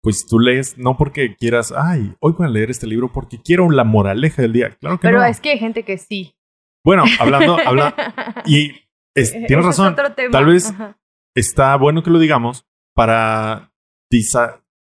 pues 0.07 0.25
tú 0.25 0.39
lees 0.39 0.77
no 0.77 0.95
porque 0.95 1.35
quieras, 1.35 1.73
ay, 1.75 2.15
hoy 2.21 2.31
voy 2.31 2.47
a 2.47 2.49
leer 2.49 2.71
este 2.71 2.87
libro 2.87 3.11
porque 3.11 3.41
quiero 3.41 3.69
la 3.69 3.83
moraleja 3.83 4.41
del 4.41 4.53
día. 4.53 4.69
Claro 4.79 5.01
que 5.01 5.05
Pero 5.05 5.19
no. 5.19 5.25
es 5.25 5.41
que 5.41 5.49
hay 5.49 5.59
gente 5.59 5.83
que 5.83 5.97
sí. 5.97 6.33
Bueno, 6.81 7.03
hablando, 7.19 7.57
habla, 7.59 7.93
y 8.45 8.71
tienes 9.13 9.65
razón. 9.65 9.97
Tal 10.31 10.45
vez 10.45 10.73
está 11.35 11.75
bueno 11.75 12.03
que 12.03 12.09
lo 12.09 12.19
digamos 12.19 12.65
para 12.95 13.73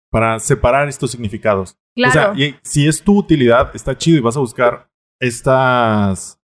para 0.09 0.39
separar 0.39 0.89
estos 0.89 1.11
significados. 1.11 1.77
Claro. 1.95 2.09
O 2.09 2.13
sea, 2.13 2.33
y 2.35 2.55
si 2.63 2.87
es 2.87 3.03
tu 3.03 3.15
utilidad, 3.15 3.69
está 3.75 3.95
chido 3.95 4.17
y 4.17 4.21
vas 4.21 4.35
a 4.35 4.39
buscar 4.39 4.89
estas, 5.19 6.41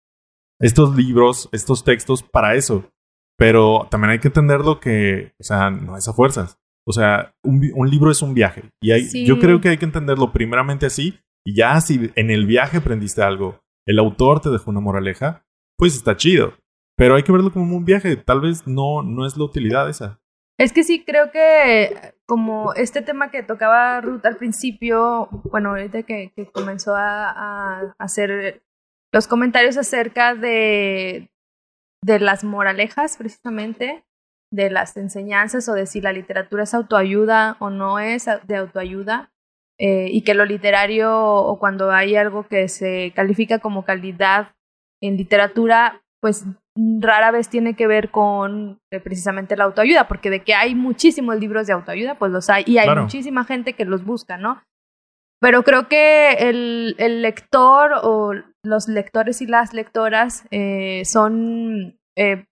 estos 0.62 0.96
libros, 0.96 1.50
estos 1.51 1.84
textos 1.84 2.24
para 2.24 2.55
eso. 2.55 2.89
Pero 3.38 3.89
también 3.91 4.12
hay 4.12 4.20
que 4.20 4.29
entenderlo 4.29 4.79
que, 4.79 5.34
o 5.38 5.43
sea, 5.43 5.70
no 5.70 5.98
es 5.98 6.08
a 6.08 6.13
fuerzas. 6.13 6.62
O 6.86 6.92
sea, 6.92 7.34
un, 7.44 7.62
un 7.74 7.90
libro 7.90 8.12
es 8.12 8.22
un 8.22 8.34
viaje. 8.34 8.63
Y 8.82 8.92
hay, 8.92 9.25
yo 9.25 9.40
creo 9.40 9.62
que 9.62 9.70
hay 9.70 9.78
que 9.78 9.86
entenderlo 9.86 10.32
primeramente 10.32 10.86
así. 10.86 11.20
Y 11.46 11.56
ya 11.56 11.80
si 11.82 12.12
en 12.16 12.32
el 12.32 12.46
viaje 12.46 12.78
aprendiste 12.78 13.22
algo, 13.22 13.62
el 13.86 14.00
autor 14.00 14.40
te 14.40 14.50
dejó 14.50 14.72
una 14.72 14.80
moraleja, 14.80 15.46
pues 15.78 15.96
está 15.96 16.16
chido. 16.16 16.54
Pero 16.96 17.16
hay 17.16 17.24
que 17.24 17.32
verlo 17.32 17.52
como 17.52 17.75
un 17.75 17.86
viaje. 17.86 18.16
Tal 18.16 18.42
vez 18.42 18.68
no, 18.68 19.02
no 19.02 19.25
es 19.25 19.38
la 19.38 19.44
utilidad 19.46 19.90
esa. 19.90 20.20
Es 20.60 20.72
que 20.72 20.84
sí, 20.84 21.04
creo 21.04 21.32
que 21.32 22.13
como 22.25 22.74
este 22.74 23.02
tema 23.02 23.32
que 23.32 23.44
tocaba 23.44 24.00
Ruth 24.02 24.25
al 24.25 24.38
principio, 24.38 25.28
bueno, 25.52 25.70
ahorita 25.70 26.04
que, 26.04 26.32
que 26.36 26.46
comenzó 26.52 26.96
a, 26.96 27.96
hacer 27.98 28.63
los 29.12 29.28
comentarios 29.28 29.78
acerca 29.78 30.36
de, 30.36 31.32
de 32.04 32.20
las 32.20 32.44
moralejas, 32.44 33.18
precisamente, 33.18 34.06
de 34.53 34.69
las 34.69 34.95
enseñanzas 34.98 35.67
o 35.67 35.74
de 35.74 35.88
si 35.88 36.00
la 36.00 36.13
literatura 36.13 36.63
es 36.63 36.74
autoayuda 36.75 37.57
o 37.60 37.72
no 37.72 37.98
es 37.98 38.27
de 38.45 38.55
autoayuda, 38.55 39.31
eh, 39.79 40.07
y 40.12 40.22
que 40.22 40.36
lo 40.36 40.45
literario 40.45 41.12
o 41.19 41.57
cuando 41.57 41.91
hay 41.91 42.15
algo 42.15 42.48
que 42.48 42.67
se 42.67 43.12
califica 43.15 43.57
como 43.57 43.83
calidad 43.83 44.53
en 45.01 45.17
literatura, 45.17 46.03
pues 46.22 46.45
rara 46.75 47.31
vez 47.31 47.50
tiene 47.50 47.75
que 47.75 47.88
ver 47.88 48.12
con 48.12 48.79
eh, 48.91 49.00
precisamente 49.00 49.57
la 49.57 49.63
autoayuda, 49.63 50.07
porque 50.07 50.29
de 50.29 50.43
que 50.43 50.53
hay 50.53 50.75
muchísimos 50.75 51.39
libros 51.39 51.65
de 51.65 51.74
autoayuda, 51.74 52.19
pues 52.19 52.31
los 52.31 52.50
hay, 52.51 52.63
y 52.67 52.77
hay 52.77 52.95
muchísima 52.95 53.45
gente 53.45 53.74
que 53.74 53.86
los 53.86 54.05
busca, 54.05 54.38
¿no? 54.38 54.62
Pero 55.41 55.63
creo 55.63 55.89
que 55.89 56.33
el, 56.33 56.95
el 57.00 57.24
lector 57.24 57.91
o 58.03 58.33
los 58.63 58.88
lectores 58.88 59.41
y 59.41 59.48
las 59.48 59.74
lectoras 59.74 60.45
eh, 60.51 61.03
son 61.05 61.98
eh, 62.15 62.45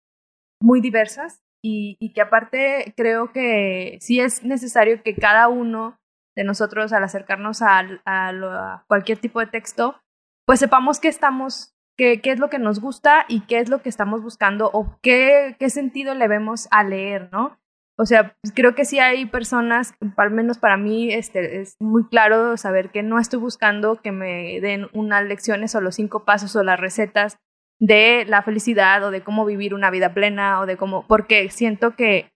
muy 0.62 0.82
diversas 0.82 1.40
y, 1.64 2.14
que 2.14 2.22
aparte 2.22 2.94
creo 2.98 3.32
que 3.32 3.98
sí 4.02 4.20
es 4.20 4.44
necesario 4.44 5.02
que 5.04 5.16
cada 5.16 5.48
uno 5.48 6.00
de 6.36 6.44
nosotros 6.44 6.94
al 6.94 7.04
acercarnos 7.04 7.62
a, 7.62 8.84
cualquier 8.88 9.20
tipo 9.20 9.40
de 9.40 9.48
texto, 9.48 10.00
pues 10.46 10.60
sepamos 10.60 11.00
que 11.00 11.08
estamos 11.08 11.76
qué, 11.98 12.20
es 12.24 12.40
lo 12.40 12.50
que 12.50 12.60
nos 12.60 12.80
gusta 12.80 13.26
y 13.28 13.42
qué 13.42 13.60
es 13.60 13.70
lo 13.70 13.82
que 13.82 13.90
estamos 13.90 14.24
buscando 14.24 14.70
o 14.74 14.98
qué, 15.02 15.56
qué 15.60 15.70
sentido 15.70 16.16
le 16.16 16.28
vemos 16.28 16.68
a 16.72 16.84
leer, 16.84 17.30
¿no? 17.32 17.58
O 17.98 18.06
sea, 18.06 18.36
pues, 18.42 18.52
creo 18.56 18.74
que 18.74 18.86
sí 18.86 18.98
hay 18.98 19.26
personas, 19.28 19.94
al 20.18 20.32
menos 20.32 20.58
para 20.58 20.78
mí 20.78 21.14
este, 21.14 21.62
es 21.62 21.76
muy 21.80 22.08
claro 22.08 22.58
saber 22.58 22.90
que 22.90 23.04
no 23.04 23.20
estoy 23.20 23.40
buscando 23.40 24.02
que 24.02 24.12
me 24.12 24.60
den 24.62 24.88
unas 24.94 25.24
lecciones 25.24 25.76
o 25.76 25.82
los 25.82 25.96
cinco 25.96 26.26
pasos 26.26 26.56
o 26.56 26.64
las 26.64 26.80
recetas 26.80 27.38
de 27.82 28.26
la 28.28 28.44
felicidad 28.44 29.04
o 29.04 29.12
de 29.12 29.22
cómo 29.22 29.44
vivir 29.44 29.74
una 29.74 29.90
vida 29.90 30.14
plena 30.14 30.62
o 30.62 30.66
de 30.66 30.78
cómo, 30.78 31.06
porque 31.08 31.50
siento 31.50 31.96
que 31.96 32.32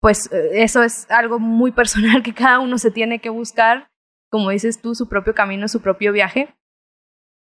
pues 0.00 0.28
eso 0.32 0.82
es 0.82 1.08
algo 1.10 1.38
muy 1.38 1.70
personal 1.70 2.22
que 2.22 2.34
cada 2.34 2.58
uno 2.58 2.76
se 2.76 2.90
tiene 2.90 3.20
que 3.20 3.30
buscar, 3.30 3.88
como 4.28 4.50
dices 4.50 4.82
tú, 4.82 4.94
su 4.94 5.08
propio 5.08 5.34
camino, 5.34 5.68
su 5.68 5.80
propio 5.80 6.12
viaje 6.12 6.54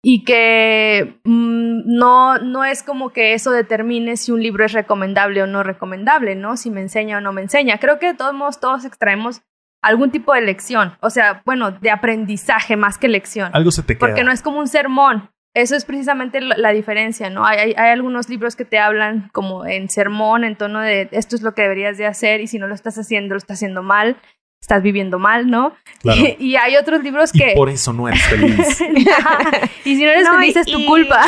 y 0.08 0.22
que 0.22 1.18
mm, 1.24 1.96
no, 1.98 2.38
no 2.38 2.64
es 2.64 2.84
como 2.84 3.10
que 3.10 3.34
eso 3.34 3.50
determine 3.50 4.16
si 4.16 4.30
un 4.30 4.40
libro 4.40 4.64
es 4.64 4.72
recomendable 4.72 5.42
o 5.42 5.48
no 5.48 5.64
recomendable, 5.64 6.36
¿no? 6.36 6.56
Si 6.56 6.70
me 6.70 6.80
enseña 6.80 7.18
o 7.18 7.20
no 7.20 7.32
me 7.32 7.42
enseña. 7.42 7.78
Creo 7.78 7.98
que 7.98 8.06
de 8.06 8.14
todos 8.14 8.32
modos 8.32 8.60
todos 8.60 8.84
extraemos 8.84 9.42
algún 9.82 10.12
tipo 10.12 10.32
de 10.32 10.42
lección, 10.42 10.96
o 11.00 11.10
sea, 11.10 11.42
bueno, 11.44 11.72
de 11.72 11.90
aprendizaje 11.90 12.76
más 12.76 12.98
que 12.98 13.08
lección. 13.08 13.50
Algo 13.52 13.72
se 13.72 13.82
te 13.82 13.96
queda. 13.96 14.06
Porque 14.06 14.22
no 14.22 14.30
es 14.30 14.42
como 14.42 14.60
un 14.60 14.68
sermón. 14.68 15.28
Eso 15.56 15.74
es 15.74 15.86
precisamente 15.86 16.42
la, 16.42 16.70
diferencia, 16.72 17.30
¿no? 17.30 17.46
Hay, 17.46 17.72
hay, 17.78 17.90
algunos 17.90 18.28
libros 18.28 18.56
que 18.56 18.66
te 18.66 18.78
hablan 18.78 19.30
como 19.32 19.64
en 19.64 19.88
sermón, 19.88 20.44
en 20.44 20.54
tono 20.54 20.82
de 20.82 21.08
esto 21.12 21.34
es 21.34 21.40
lo 21.40 21.54
que 21.54 21.62
deberías 21.62 21.96
de 21.96 22.04
hacer 22.04 22.42
y 22.42 22.46
si 22.46 22.58
no 22.58 22.66
lo 22.66 22.74
estás 22.74 22.98
haciendo, 22.98 23.32
lo 23.34 23.38
estás 23.38 23.56
haciendo 23.56 23.82
mal. 23.82 24.18
Estás 24.60 24.82
viviendo 24.82 25.18
mal, 25.18 25.48
¿no? 25.50 25.74
Claro. 26.00 26.20
Y, 26.20 26.36
y 26.52 26.56
hay 26.56 26.76
otros 26.76 27.02
libros 27.02 27.30
Y 27.34 27.38
que... 27.38 27.52
por 27.54 27.68
eso 27.68 27.92
no 27.92 28.08
eres 28.08 28.22
feliz. 28.24 28.80
y 29.84 29.96
si 29.96 30.04
no 30.04 30.10
eres 30.10 30.24
No, 30.24 30.34
feliz 30.38 30.56
es 30.56 30.66
tu 30.66 30.78
y- 30.80 30.86
culpa. 30.86 31.24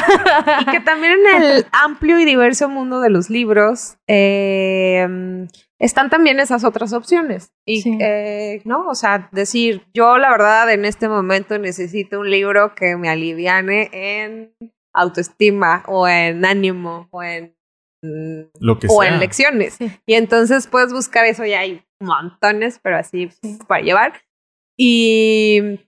Y 0.62 0.64
que 0.66 0.80
también 0.80 1.14
en 1.36 1.42
el 1.42 1.66
amplio 1.72 2.18
y 2.18 2.24
diverso 2.24 2.68
mundo 2.68 3.00
de 3.00 3.10
los 3.10 3.30
libros 3.30 3.96
eh, 4.08 5.06
están 5.78 6.10
también 6.10 6.40
esas 6.40 6.64
otras 6.64 6.92
opciones. 6.92 7.52
Y, 7.66 7.82
Sí. 7.82 7.98
eh, 8.00 8.60
¿no? 8.64 8.86
O 8.88 8.94
sea, 8.94 9.28
decir, 9.32 9.82
yo 9.94 10.18
la 10.18 10.30
verdad 10.30 10.70
en 10.72 10.84
este 10.84 11.08
momento 11.08 11.58
necesito 11.58 12.20
un 12.20 12.30
libro 12.30 12.74
que 12.74 12.96
me 12.96 13.08
aliviane 13.08 13.88
en 13.92 14.52
autoestima 14.94 15.84
o 15.86 16.08
en 16.08 16.44
ánimo 16.44 17.08
o 17.10 17.22
en... 17.22 17.54
Lo 18.60 18.78
que 18.78 18.86
o 18.88 19.00
sea. 19.02 19.12
en 19.12 19.20
lecciones. 19.20 19.74
Sí. 19.74 19.90
Y 20.06 20.14
entonces 20.14 20.66
puedes 20.68 20.92
buscar 20.92 21.24
eso 21.24 21.44
y 21.44 21.52
hay 21.52 21.82
montones, 22.00 22.78
pero 22.82 22.96
así 22.98 23.28
Sí. 23.42 23.58
para 23.66 23.82
llevar. 23.82 24.12
Y, 24.76 25.80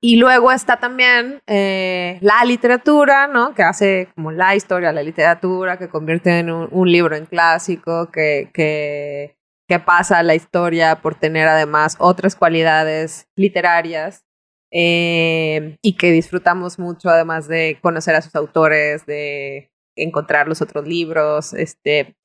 y 0.00 0.16
luego 0.16 0.52
está 0.52 0.78
también 0.78 1.42
eh, 1.46 2.18
la 2.20 2.44
literatura, 2.44 3.26
¿no? 3.26 3.54
Que 3.54 3.62
hace 3.62 4.08
como 4.14 4.30
la 4.32 4.54
historia, 4.54 4.92
la 4.92 5.02
literatura, 5.02 5.78
que 5.78 5.88
convierte 5.88 6.38
en 6.38 6.50
un, 6.50 6.68
un 6.70 6.90
libro 6.90 7.16
en 7.16 7.24
clásico, 7.26 8.10
que, 8.12 8.50
que, 8.52 9.36
que 9.66 9.78
pasa 9.78 10.22
la 10.22 10.34
historia 10.34 10.96
por 10.96 11.14
tener 11.14 11.48
además 11.48 11.96
otras 11.98 12.36
cualidades 12.36 13.28
literarias. 13.36 14.24
eh, 14.76 15.78
y 15.82 15.92
que 15.96 16.10
disfrutamos 16.10 16.78
mucho 16.80 17.08
además 17.08 17.46
de 17.48 17.78
conocer 17.80 18.16
a 18.16 18.22
sus 18.22 18.34
autores, 18.34 19.06
de 19.06 19.70
encontrar 19.96 20.48
los 20.48 20.60
otros 20.60 20.86
libros, 20.88 21.54
este, 21.54 22.16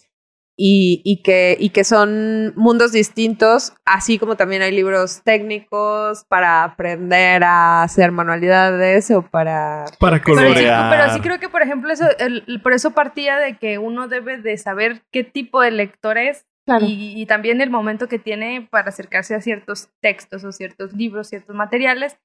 y, 0.61 1.01
y, 1.05 1.21
que, 1.23 1.55
y 1.57 1.69
que 1.69 1.85
son 1.85 2.51
mundos 2.57 2.91
distintos, 2.91 3.71
así 3.85 4.19
como 4.19 4.35
también 4.35 4.61
hay 4.61 4.73
libros 4.73 5.21
técnicos 5.23 6.25
para 6.27 6.65
aprender 6.65 7.45
a 7.45 7.81
hacer 7.83 8.11
manualidades 8.11 9.09
o 9.11 9.21
para... 9.21 9.85
Para 9.99 10.21
Pero 10.21 10.37
sí, 10.37 10.43
colorear. 10.47 10.89
pero 10.91 11.13
sí 11.13 11.21
creo 11.21 11.39
que, 11.39 11.47
por 11.47 11.61
ejemplo, 11.61 11.93
eso, 11.93 12.05
el- 12.19 12.43
el- 12.47 12.61
por 12.61 12.73
eso 12.73 12.91
partía 12.91 13.37
de 13.37 13.57
que 13.57 13.77
uno 13.77 14.09
debe 14.09 14.37
de 14.37 14.57
saber 14.57 15.01
qué 15.11 15.23
tipo 15.23 15.61
de 15.61 15.71
lector 15.71 16.17
es 16.17 16.45
y, 16.81 17.13
y 17.19 17.25
también 17.25 17.61
el 17.61 17.69
momento 17.71 18.07
que 18.07 18.19
tiene 18.19 18.67
para 18.69 18.89
acercarse 18.89 19.33
a 19.35 19.41
ciertos 19.41 19.89
textos 20.01 20.43
o 20.43 20.51
ciertos 20.51 20.93
libros, 20.93 21.27
ciertos 21.29 21.55
materiales, 21.55 22.17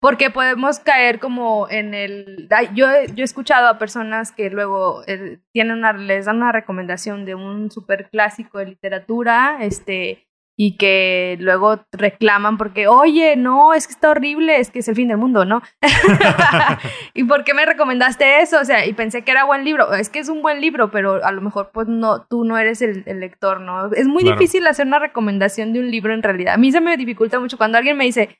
porque 0.00 0.30
podemos 0.30 0.80
caer 0.80 1.18
como 1.18 1.66
en 1.70 1.94
el... 1.94 2.48
Yo, 2.74 2.90
he- 2.90 3.06
yo 3.14 3.22
he 3.22 3.24
escuchado 3.24 3.68
a 3.68 3.78
personas 3.78 4.32
que 4.32 4.50
luego 4.50 5.02
eh, 5.06 5.38
tienen 5.52 5.78
una, 5.78 5.92
les 5.94 6.26
dan 6.26 6.36
una 6.36 6.52
recomendación 6.52 7.24
de 7.24 7.34
un 7.34 7.70
super 7.70 8.08
clásico 8.10 8.58
de 8.58 8.66
literatura, 8.66 9.58
este 9.60 10.26
y 10.56 10.76
que 10.76 11.36
luego 11.40 11.84
reclaman 11.90 12.56
porque, 12.58 12.86
oye, 12.86 13.34
no, 13.34 13.74
es 13.74 13.88
que 13.88 13.92
está 13.92 14.10
horrible, 14.12 14.60
es 14.60 14.70
que 14.70 14.78
es 14.78 14.86
el 14.88 14.94
fin 14.94 15.08
del 15.08 15.16
mundo, 15.16 15.44
¿no? 15.44 15.62
¿Y 17.14 17.24
por 17.24 17.42
qué 17.42 17.54
me 17.54 17.66
recomendaste 17.66 18.40
eso? 18.40 18.60
O 18.60 18.64
sea, 18.64 18.86
y 18.86 18.92
pensé 18.92 19.22
que 19.22 19.30
era 19.32 19.44
buen 19.44 19.64
libro. 19.64 19.92
Es 19.94 20.08
que 20.10 20.20
es 20.20 20.28
un 20.28 20.42
buen 20.42 20.60
libro, 20.60 20.90
pero 20.92 21.24
a 21.24 21.32
lo 21.32 21.40
mejor 21.40 21.70
pues 21.72 21.88
no, 21.88 22.22
tú 22.26 22.44
no 22.44 22.56
eres 22.56 22.82
el, 22.82 23.02
el 23.06 23.18
lector, 23.20 23.60
¿no? 23.60 23.92
Es 23.92 24.06
muy 24.06 24.22
Claro. 24.22 24.38
difícil 24.38 24.64
hacer 24.68 24.86
una 24.86 25.00
recomendación 25.00 25.72
de 25.72 25.80
un 25.80 25.90
libro 25.90 26.14
en 26.14 26.22
realidad. 26.22 26.54
A 26.54 26.58
mí 26.58 26.70
se 26.70 26.80
me 26.80 26.96
dificulta 26.96 27.40
mucho 27.40 27.58
cuando 27.58 27.78
alguien 27.78 27.96
me 27.96 28.04
dice, 28.04 28.38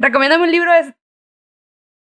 recomiéndame 0.00 0.44
un 0.44 0.50
libro, 0.50 0.72
es 0.74 0.92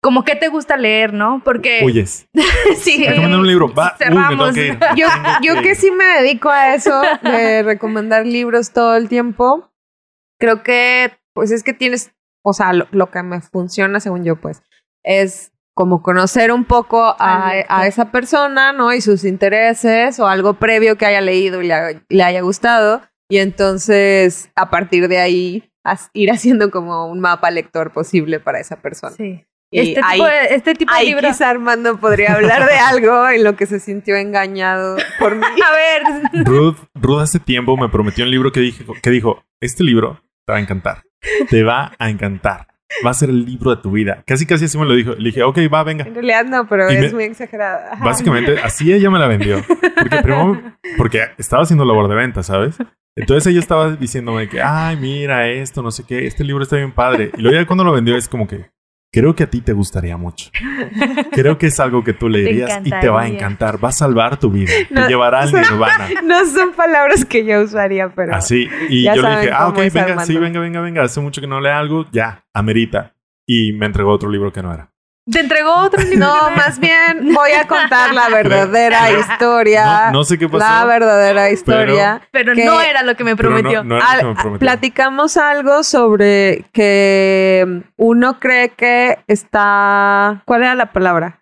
como 0.01 0.23
que 0.23 0.35
te 0.35 0.47
gusta 0.47 0.77
leer, 0.77 1.13
¿no? 1.13 1.41
Porque 1.43 1.81
Huyes. 1.83 2.27
sí, 2.77 3.05
Recomienda 3.05 3.37
un 3.37 3.47
libro. 3.47 3.73
Va. 3.73 3.95
Uy, 3.99 4.05
me 4.05 4.05
tengo 4.07 4.21
Cerramos. 4.23 4.53
que 4.53 4.67
ir. 4.67 4.79
Yo, 4.95 5.07
yo 5.41 5.61
que 5.61 5.75
sí 5.75 5.91
me 5.91 6.05
dedico 6.05 6.49
a 6.49 6.73
eso, 6.73 7.01
de 7.21 7.63
recomendar 7.63 8.25
libros 8.25 8.71
todo 8.71 8.95
el 8.95 9.09
tiempo, 9.09 9.71
creo 10.39 10.63
que, 10.63 11.11
pues 11.33 11.51
es 11.51 11.63
que 11.63 11.73
tienes, 11.73 12.13
o 12.45 12.53
sea, 12.53 12.71
lo, 12.73 12.87
lo 12.91 13.11
que 13.11 13.21
me 13.23 13.41
funciona, 13.41 13.99
según 13.99 14.23
yo, 14.23 14.37
pues, 14.37 14.63
es 15.03 15.51
como 15.75 16.01
conocer 16.01 16.51
un 16.53 16.63
poco 16.65 17.15
a, 17.19 17.51
a 17.69 17.87
esa 17.87 18.11
persona, 18.11 18.71
¿no? 18.73 18.93
Y 18.93 19.01
sus 19.01 19.23
intereses 19.25 20.19
o 20.19 20.27
algo 20.27 20.55
previo 20.55 20.97
que 20.97 21.05
haya 21.05 21.21
leído 21.21 21.61
y 21.61 21.67
le, 21.67 21.73
ha- 21.73 22.01
le 22.09 22.23
haya 22.23 22.41
gustado. 22.41 23.01
Y 23.29 23.37
entonces, 23.37 24.49
a 24.55 24.69
partir 24.69 25.07
de 25.07 25.19
ahí, 25.19 25.68
ir 26.13 26.31
haciendo 26.31 26.71
como 26.71 27.07
un 27.07 27.19
mapa 27.19 27.51
lector 27.51 27.91
posible 27.91 28.39
para 28.39 28.59
esa 28.59 28.81
persona. 28.81 29.15
Sí. 29.15 29.45
Y 29.71 29.79
Este 29.89 30.01
ahí- 30.03 30.17
tipo 30.17 30.25
de, 30.27 30.45
este 30.55 30.73
tipo 30.73 30.93
de 30.95 31.03
libro. 31.03 31.27
quizá 31.27 31.47
Armando 31.49 31.99
podría 31.99 32.33
hablar 32.33 32.65
de 32.67 32.77
algo 32.77 33.29
en 33.29 33.43
lo 33.43 33.55
que 33.55 33.67
se 33.67 33.79
sintió 33.79 34.15
engañado 34.15 34.97
por 35.19 35.35
mí. 35.35 35.43
A 35.67 35.71
ver, 35.71 36.45
Ruth, 36.45 36.77
Ruth 36.95 37.21
hace 37.21 37.39
tiempo 37.39 37.77
me 37.77 37.87
prometió 37.89 38.23
un 38.25 38.31
libro 38.31 38.51
que, 38.51 38.61
dije, 38.61 38.83
que 39.03 39.09
dijo, 39.11 39.43
este 39.61 39.83
libro 39.83 40.23
te 40.47 40.53
va 40.53 40.57
a 40.57 40.61
encantar. 40.61 41.03
Te 41.49 41.63
va 41.63 41.91
a 41.99 42.09
encantar. 42.09 42.65
Va 43.05 43.11
a 43.11 43.13
ser 43.13 43.29
el 43.29 43.45
libro 43.45 43.75
de 43.75 43.81
tu 43.81 43.91
vida. 43.91 44.23
Casi, 44.25 44.45
casi 44.45 44.65
así 44.65 44.77
me 44.77 44.85
lo 44.85 44.93
dijo. 44.95 45.11
Le 45.13 45.25
dije, 45.25 45.43
ok, 45.43 45.57
va, 45.71 45.83
venga. 45.83 46.05
En 46.05 46.13
realidad 46.15 46.45
no, 46.45 46.67
pero 46.67 46.91
Y 46.91 46.95
es 46.95 47.01
me- 47.01 47.13
muy 47.13 47.23
exagerada. 47.25 47.93
Ajá. 47.93 48.03
Básicamente, 48.03 48.59
así 48.63 48.91
ella 48.91 49.09
me 49.11 49.19
la 49.19 49.27
vendió. 49.27 49.61
Porque 49.67 50.17
primero, 50.23 50.61
porque 50.97 51.21
estaba 51.37 51.63
haciendo 51.63 51.85
labor 51.85 52.07
de 52.07 52.15
venta, 52.15 52.41
¿sabes? 52.43 52.77
Entonces 53.15 53.47
ella 53.47 53.59
estaba 53.59 53.91
diciéndome 53.95 54.47
que, 54.49 54.61
ay, 54.61 54.95
mira 54.97 55.47
esto, 55.49 55.81
no 55.81 55.91
sé 55.91 56.03
qué, 56.05 56.25
este 56.25 56.43
libro 56.43 56.63
está 56.63 56.77
bien 56.77 56.91
padre. 56.93 57.31
Y 57.37 57.41
luego 57.41 57.59
ya 57.59 57.65
cuando 57.67 57.83
lo 57.83 57.91
vendió 57.91 58.15
es 58.15 58.27
como 58.29 58.47
que, 58.47 58.65
creo 59.11 59.35
que 59.35 59.43
a 59.43 59.49
ti 59.49 59.61
te 59.61 59.73
gustaría 59.73 60.17
mucho. 60.17 60.51
Creo 61.31 61.57
que 61.57 61.67
es 61.67 61.79
algo 61.79 62.03
que 62.03 62.13
tú 62.13 62.29
leerías 62.29 62.79
y 62.83 62.89
te 62.89 63.09
va 63.09 63.23
a 63.23 63.27
encantar. 63.27 63.83
Va 63.83 63.89
a 63.89 63.93
salvar 63.93 64.39
tu 64.39 64.51
vida. 64.51 64.71
No. 64.89 65.03
Te 65.03 65.09
llevará 65.09 65.41
al 65.41 65.51
nirvana. 65.53 66.07
No 66.23 66.45
son 66.45 66.73
palabras 66.73 67.25
que 67.25 67.45
yo 67.45 67.61
usaría, 67.61 68.09
pero. 68.09 68.35
Así. 68.35 68.67
Y 68.89 69.05
yo 69.05 69.21
le 69.21 69.41
dije, 69.41 69.51
ah, 69.53 69.67
ok, 69.69 69.77
venga, 69.77 70.01
Armando. 70.03 70.25
sí, 70.25 70.37
venga, 70.37 70.59
venga, 70.59 70.81
venga. 70.81 71.03
Hace 71.03 71.21
mucho 71.21 71.41
que 71.41 71.47
no 71.47 71.59
lea 71.59 71.79
algo, 71.79 72.05
ya, 72.11 72.45
amerita. 72.53 73.15
Y 73.45 73.73
me 73.73 73.87
entregó 73.87 74.11
otro 74.11 74.29
libro 74.29 74.51
que 74.53 74.61
no 74.61 74.73
era. 74.73 74.91
Te 75.31 75.39
entregó 75.39 75.73
otro 75.75 76.01
libro. 76.03 76.19
No, 76.19 76.51
más 76.51 76.79
bien 76.79 77.33
voy 77.33 77.51
a 77.51 77.67
contar 77.67 78.13
la 78.13 78.29
verdadera 78.33 79.11
historia. 79.11 80.07
No, 80.07 80.19
no 80.19 80.23
sé 80.23 80.37
qué 80.37 80.47
pasó. 80.49 80.59
la 80.65 80.85
verdadera 80.85 81.49
historia. 81.51 82.21
Pero 82.31 82.53
que- 82.53 82.65
no 82.65 82.79
era 82.81 83.03
lo 83.03 83.15
que 83.15 83.23
me 83.23 83.31
no- 83.31 83.37
prometió. 83.37 83.83
no 83.83 83.97
era 83.97 84.13
lo 84.15 84.19
que 84.21 84.25
me 84.27 84.35
prometió. 84.35 84.59
platicamos 84.59 85.37
algo 85.37 85.83
sobre 85.83 86.65
que 86.73 87.81
uno 87.97 88.39
cree 88.39 88.69
que 88.69 89.19
está. 89.27 90.41
¿Cuál 90.45 90.63
era 90.63 90.75
la 90.75 90.91
palabra? 90.91 91.35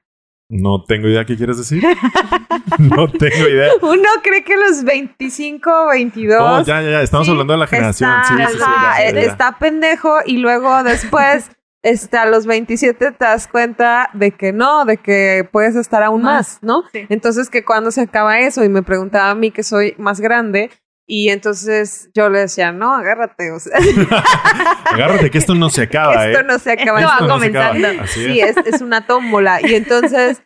No 0.49 0.81
tengo 0.87 1.09
idea 1.09 1.25
qué 1.25 1.35
quieres 1.35 1.57
decir. 1.57 1.83
no 2.79 3.09
tengo 3.11 3.47
idea. 3.49 3.69
Uno 3.81 4.07
cree 4.23 4.45
que 4.45 4.55
los 4.55 4.83
25, 4.85 5.87
22. 5.89 6.39
Oh, 6.41 6.61
ya, 6.63 6.81
ya, 6.81 6.89
ya. 6.89 7.01
Estamos 7.01 7.27
Sí, 7.27 7.31
hablando 7.31 7.51
de 7.53 7.59
la 7.59 7.67
generación. 7.67 8.09
Está, 8.09 8.27
sí, 8.27 8.33
sí, 8.53 8.57
sí, 8.57 8.63
ajá, 8.65 8.99
ya, 8.99 9.05
ya, 9.11 9.11
ya. 9.13 9.27
está 9.31 9.57
pendejo 9.59 10.19
y 10.25 10.37
luego 10.37 10.83
después, 10.83 11.51
este, 11.87 12.17
a 12.17 12.25
los 12.25 12.45
27 12.45 13.11
te 13.11 13.25
das 13.25 13.47
cuenta 13.47 14.09
de 14.13 14.31
que 14.31 14.51
no, 14.51 14.85
de 14.85 14.97
que 14.97 15.47
puedes 15.51 15.75
estar 15.75 16.03
aún 16.03 16.21
más, 16.21 16.59
Más, 16.61 16.63
¿no? 16.63 16.83
sí. 16.91 17.05
Entonces, 17.09 17.49
que 17.49 17.63
cuando 17.63 17.91
se 17.91 18.01
acaba 18.01 18.39
eso 18.39 18.63
y 18.63 18.69
me 18.69 18.83
preguntaba 18.83 19.31
a 19.31 19.35
mí 19.35 19.51
que 19.51 19.63
soy 19.63 19.95
más 19.97 20.19
grande 20.19 20.69
y 21.05 21.29
entonces 21.29 22.09
yo 22.13 22.29
le 22.29 22.39
decía, 22.39 22.73
no, 22.73 22.93
agárrate, 22.93 23.51
o 23.51 23.59
sea, 23.59 23.77
Agárrate 24.91 25.31
que 25.31 25.37
esto 25.37 25.55
no 25.55 25.69
se 25.69 25.83
acaba, 25.83 26.25
esto 26.25 26.41
¿eh? 26.41 26.43
no 26.43 26.59
se 26.59 26.71
acaba. 26.73 26.99
Esto 26.99 27.11
no 27.11 27.15
acaba. 27.15 27.33
comenzando. 27.33 27.87
Sí, 28.07 28.41
es. 28.41 28.57
es, 28.57 28.67
es 28.67 28.81
una 28.81 29.07
tómbola. 29.07 29.61
Y 29.61 29.75
entonces, 29.75 30.43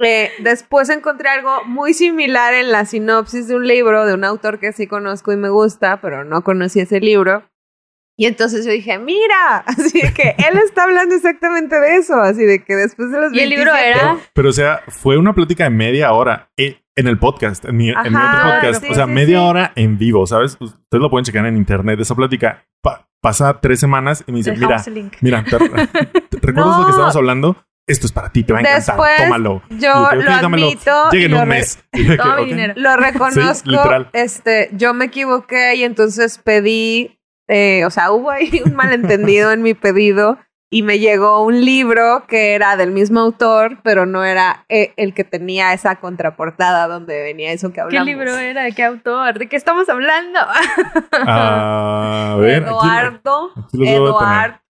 eh, 0.00 0.32
después 0.40 0.88
encontré 0.88 1.28
algo 1.28 1.64
muy 1.66 1.94
similar 1.94 2.54
en 2.54 2.72
la 2.72 2.86
sinopsis 2.86 3.46
de 3.46 3.54
un 3.54 3.66
libro 3.66 4.06
de 4.06 4.14
un 4.14 4.24
autor 4.24 4.58
que 4.58 4.72
sí 4.72 4.88
conozco 4.88 5.32
y 5.32 5.36
me 5.36 5.50
gusta, 5.50 6.00
pero 6.00 6.24
no 6.24 6.42
conocí 6.42 6.80
ese 6.80 6.98
libro. 7.00 7.44
Y 8.20 8.26
entonces 8.26 8.66
yo 8.66 8.70
dije, 8.72 8.98
mira, 8.98 9.56
así 9.66 9.98
de 10.02 10.12
que 10.12 10.34
él 10.36 10.58
está 10.62 10.84
hablando 10.84 11.14
exactamente 11.14 11.80
de 11.80 11.96
eso, 11.96 12.14
así 12.20 12.44
de 12.44 12.62
que 12.62 12.76
después 12.76 13.10
de 13.10 13.18
los 13.18 13.32
Y 13.32 13.40
el 13.40 13.48
libro 13.48 13.72
27 13.72 13.90
era- 13.98 14.10
Pero, 14.12 14.20
pero, 14.34 14.48
o 14.50 14.52
sea, 14.52 14.82
fue 14.88 15.16
una 15.16 15.32
plática 15.34 15.64
de 15.64 15.70
media 15.70 16.12
hora 16.12 16.50
eh, 16.58 16.82
en 16.96 17.06
el 17.08 17.18
podcast, 17.18 17.64
en 17.64 17.78
mi, 17.78 17.88
en 17.88 17.96
mi 18.12 18.16
Ajá, 18.16 18.36
otro 18.36 18.50
podcast. 18.60 18.84
sí, 18.84 18.90
o 18.90 18.94
sea, 18.94 19.06
sí, 19.06 19.10
media 19.10 19.38
sí. 19.38 19.44
hora 19.44 19.72
en 19.74 19.96
vivo, 19.96 20.26
¿sabes? 20.26 20.58
Ustedes 20.60 21.00
lo 21.00 21.08
pueden 21.08 21.24
checar 21.24 21.46
en 21.46 21.56
internet. 21.56 21.98
Esa 21.98 22.14
plática 22.14 22.66
pa- 22.82 23.08
pasa 23.22 23.58
tres 23.58 23.80
semanas 23.80 24.22
y 24.26 24.32
me 24.32 24.38
dice, 24.38 24.52
mira, 24.54 24.84
mira, 25.22 25.42
¿te, 25.42 25.56
te- 26.28 26.38
¿recuerdas 26.42 26.76
lo 26.76 26.78
No. 26.80 26.84
que 26.84 26.90
estamos 26.90 27.16
hablando? 27.16 27.56
Esto 27.86 28.06
es 28.06 28.12
para 28.12 28.30
ti, 28.30 28.44
te 28.44 28.52
va 28.52 28.58
a 28.58 28.62
encantar, 28.62 28.82
Después, 28.84 29.16
tómalo. 29.16 29.62
yo 29.70 29.92
lo 30.14 30.30
admito 30.30 31.10
Llega 31.10 31.22
y 31.22 31.24
en 31.24 31.30
lo 31.32 31.42
un 31.42 31.48
mes. 31.48 31.82
Y 31.94 32.04
yo, 32.04 32.16
Toma 32.18 32.34
ok. 32.34 32.40
mi 32.42 32.46
dinero. 32.48 32.74
Lo 32.76 32.96
reconozco. 32.96 33.54
Sí, 33.54 33.70
literal. 33.70 34.10
Este, 34.12 34.68
yo 34.74 34.92
me 34.94 35.06
equivoqué 35.06 35.74
y 35.76 35.84
entonces 35.84 36.38
pedí, 36.38 37.18
eh, 37.50 37.84
o 37.84 37.90
sea, 37.90 38.12
hubo 38.12 38.30
ahí 38.30 38.62
un 38.64 38.74
malentendido 38.74 39.50
en 39.50 39.62
mi 39.62 39.74
pedido 39.74 40.38
y 40.72 40.82
me 40.82 41.00
llegó 41.00 41.42
un 41.42 41.64
libro 41.64 42.26
que 42.28 42.54
era 42.54 42.76
del 42.76 42.92
mismo 42.92 43.18
autor, 43.18 43.78
pero 43.82 44.06
no 44.06 44.24
era 44.24 44.64
eh, 44.68 44.92
el 44.96 45.14
que 45.14 45.24
tenía 45.24 45.72
esa 45.72 45.96
contraportada 45.96 46.86
donde 46.86 47.20
venía 47.20 47.50
eso 47.50 47.70
que 47.70 47.74
¿Qué 47.74 47.80
hablamos. 47.80 48.06
libro 48.06 48.36
era? 48.36 48.62
¿De 48.62 48.72
qué 48.72 48.84
autor? 48.84 49.36
¿De 49.36 49.48
qué 49.48 49.56
estamos 49.56 49.88
hablando? 49.88 50.38
A 51.12 52.36
ver, 52.38 52.62
Eduardo, 52.68 53.50
aquí 53.56 53.78
los 53.78 53.88
debo 53.88 54.06
de 54.06 54.24
tener. 54.24 54.44
Eduard, 54.44 54.60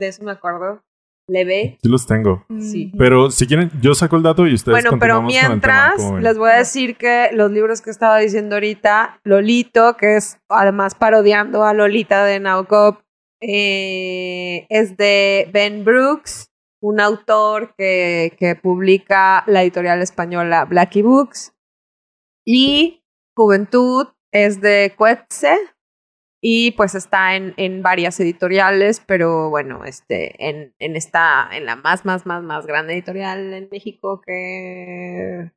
de 0.00 0.08
eso 0.08 0.24
me 0.24 0.32
acuerdo. 0.32 0.82
Leve. 1.26 1.78
Sí 1.82 1.88
los 1.88 2.06
tengo. 2.06 2.44
Sí. 2.60 2.92
Pero 2.98 3.30
si 3.30 3.46
quieren, 3.46 3.70
yo 3.80 3.94
saco 3.94 4.16
el 4.16 4.22
dato 4.22 4.46
y 4.46 4.54
ustedes 4.54 4.82
Bueno, 4.82 4.98
pero 4.98 5.16
tema, 5.16 5.26
mientras 5.26 6.12
les 6.20 6.36
voy 6.36 6.50
a 6.50 6.56
decir 6.56 6.96
que 6.96 7.30
los 7.32 7.50
libros 7.50 7.80
que 7.80 7.90
estaba 7.90 8.18
diciendo 8.18 8.56
ahorita, 8.56 9.20
Lolito, 9.24 9.96
que 9.96 10.16
es 10.16 10.38
además 10.48 10.94
parodiando 10.94 11.64
a 11.64 11.72
Lolita 11.72 12.24
de 12.24 12.40
Nabokov, 12.40 12.98
eh, 13.40 14.66
es 14.68 14.96
de 14.96 15.48
Ben 15.52 15.84
Brooks, 15.84 16.50
un 16.80 17.00
autor 17.00 17.74
que, 17.76 18.36
que 18.38 18.54
publica 18.54 19.44
la 19.46 19.62
editorial 19.62 20.02
española 20.02 20.64
Blackie 20.66 21.02
Books. 21.02 21.54
Y 22.46 23.02
Juventud 23.34 24.08
es 24.32 24.60
de 24.60 24.92
Coetze, 24.96 25.56
y 26.46 26.72
pues 26.72 26.94
está 26.94 27.36
en, 27.36 27.54
en 27.56 27.82
varias 27.82 28.20
editoriales, 28.20 29.00
pero 29.06 29.48
bueno, 29.48 29.84
este, 29.86 30.34
en, 30.50 30.74
en 30.78 30.94
esta, 30.94 31.48
en 31.50 31.64
la 31.64 31.76
más, 31.76 32.04
más, 32.04 32.26
más, 32.26 32.42
más 32.42 32.66
grande 32.66 32.92
editorial 32.92 33.54
en 33.54 33.68
México 33.72 34.20
que 34.26 35.50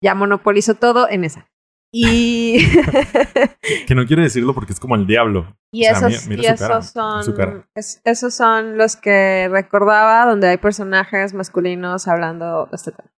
ya 0.00 0.14
monopolizó 0.14 0.74
todo, 0.74 1.08
en 1.10 1.24
esa. 1.24 1.48
Y, 1.92 2.58
Que 3.88 3.96
no 3.96 4.06
quiere 4.06 4.22
decirlo 4.22 4.54
porque 4.54 4.72
es 4.72 4.78
como 4.78 4.94
el 4.94 5.04
diablo. 5.06 5.56
y 5.72 5.86
O 5.86 5.94
sea, 5.96 6.08
esos, 6.08 6.28
mira- 6.28 6.42
y 6.42 6.42
mira 6.42 6.56
su 6.56 6.62
cara, 6.64 6.78
esos 6.78 6.92
son, 6.92 7.66
es- 7.74 8.00
esos 8.04 8.32
son 8.34 8.78
los 8.78 8.94
que 8.94 9.48
recordaba, 9.50 10.26
donde 10.26 10.46
hay 10.48 10.58
personajes 10.58 11.34
masculinos 11.34 12.06
hablando 12.06 12.66
de 12.66 12.76
este 12.76 12.92
tema. 12.92 13.10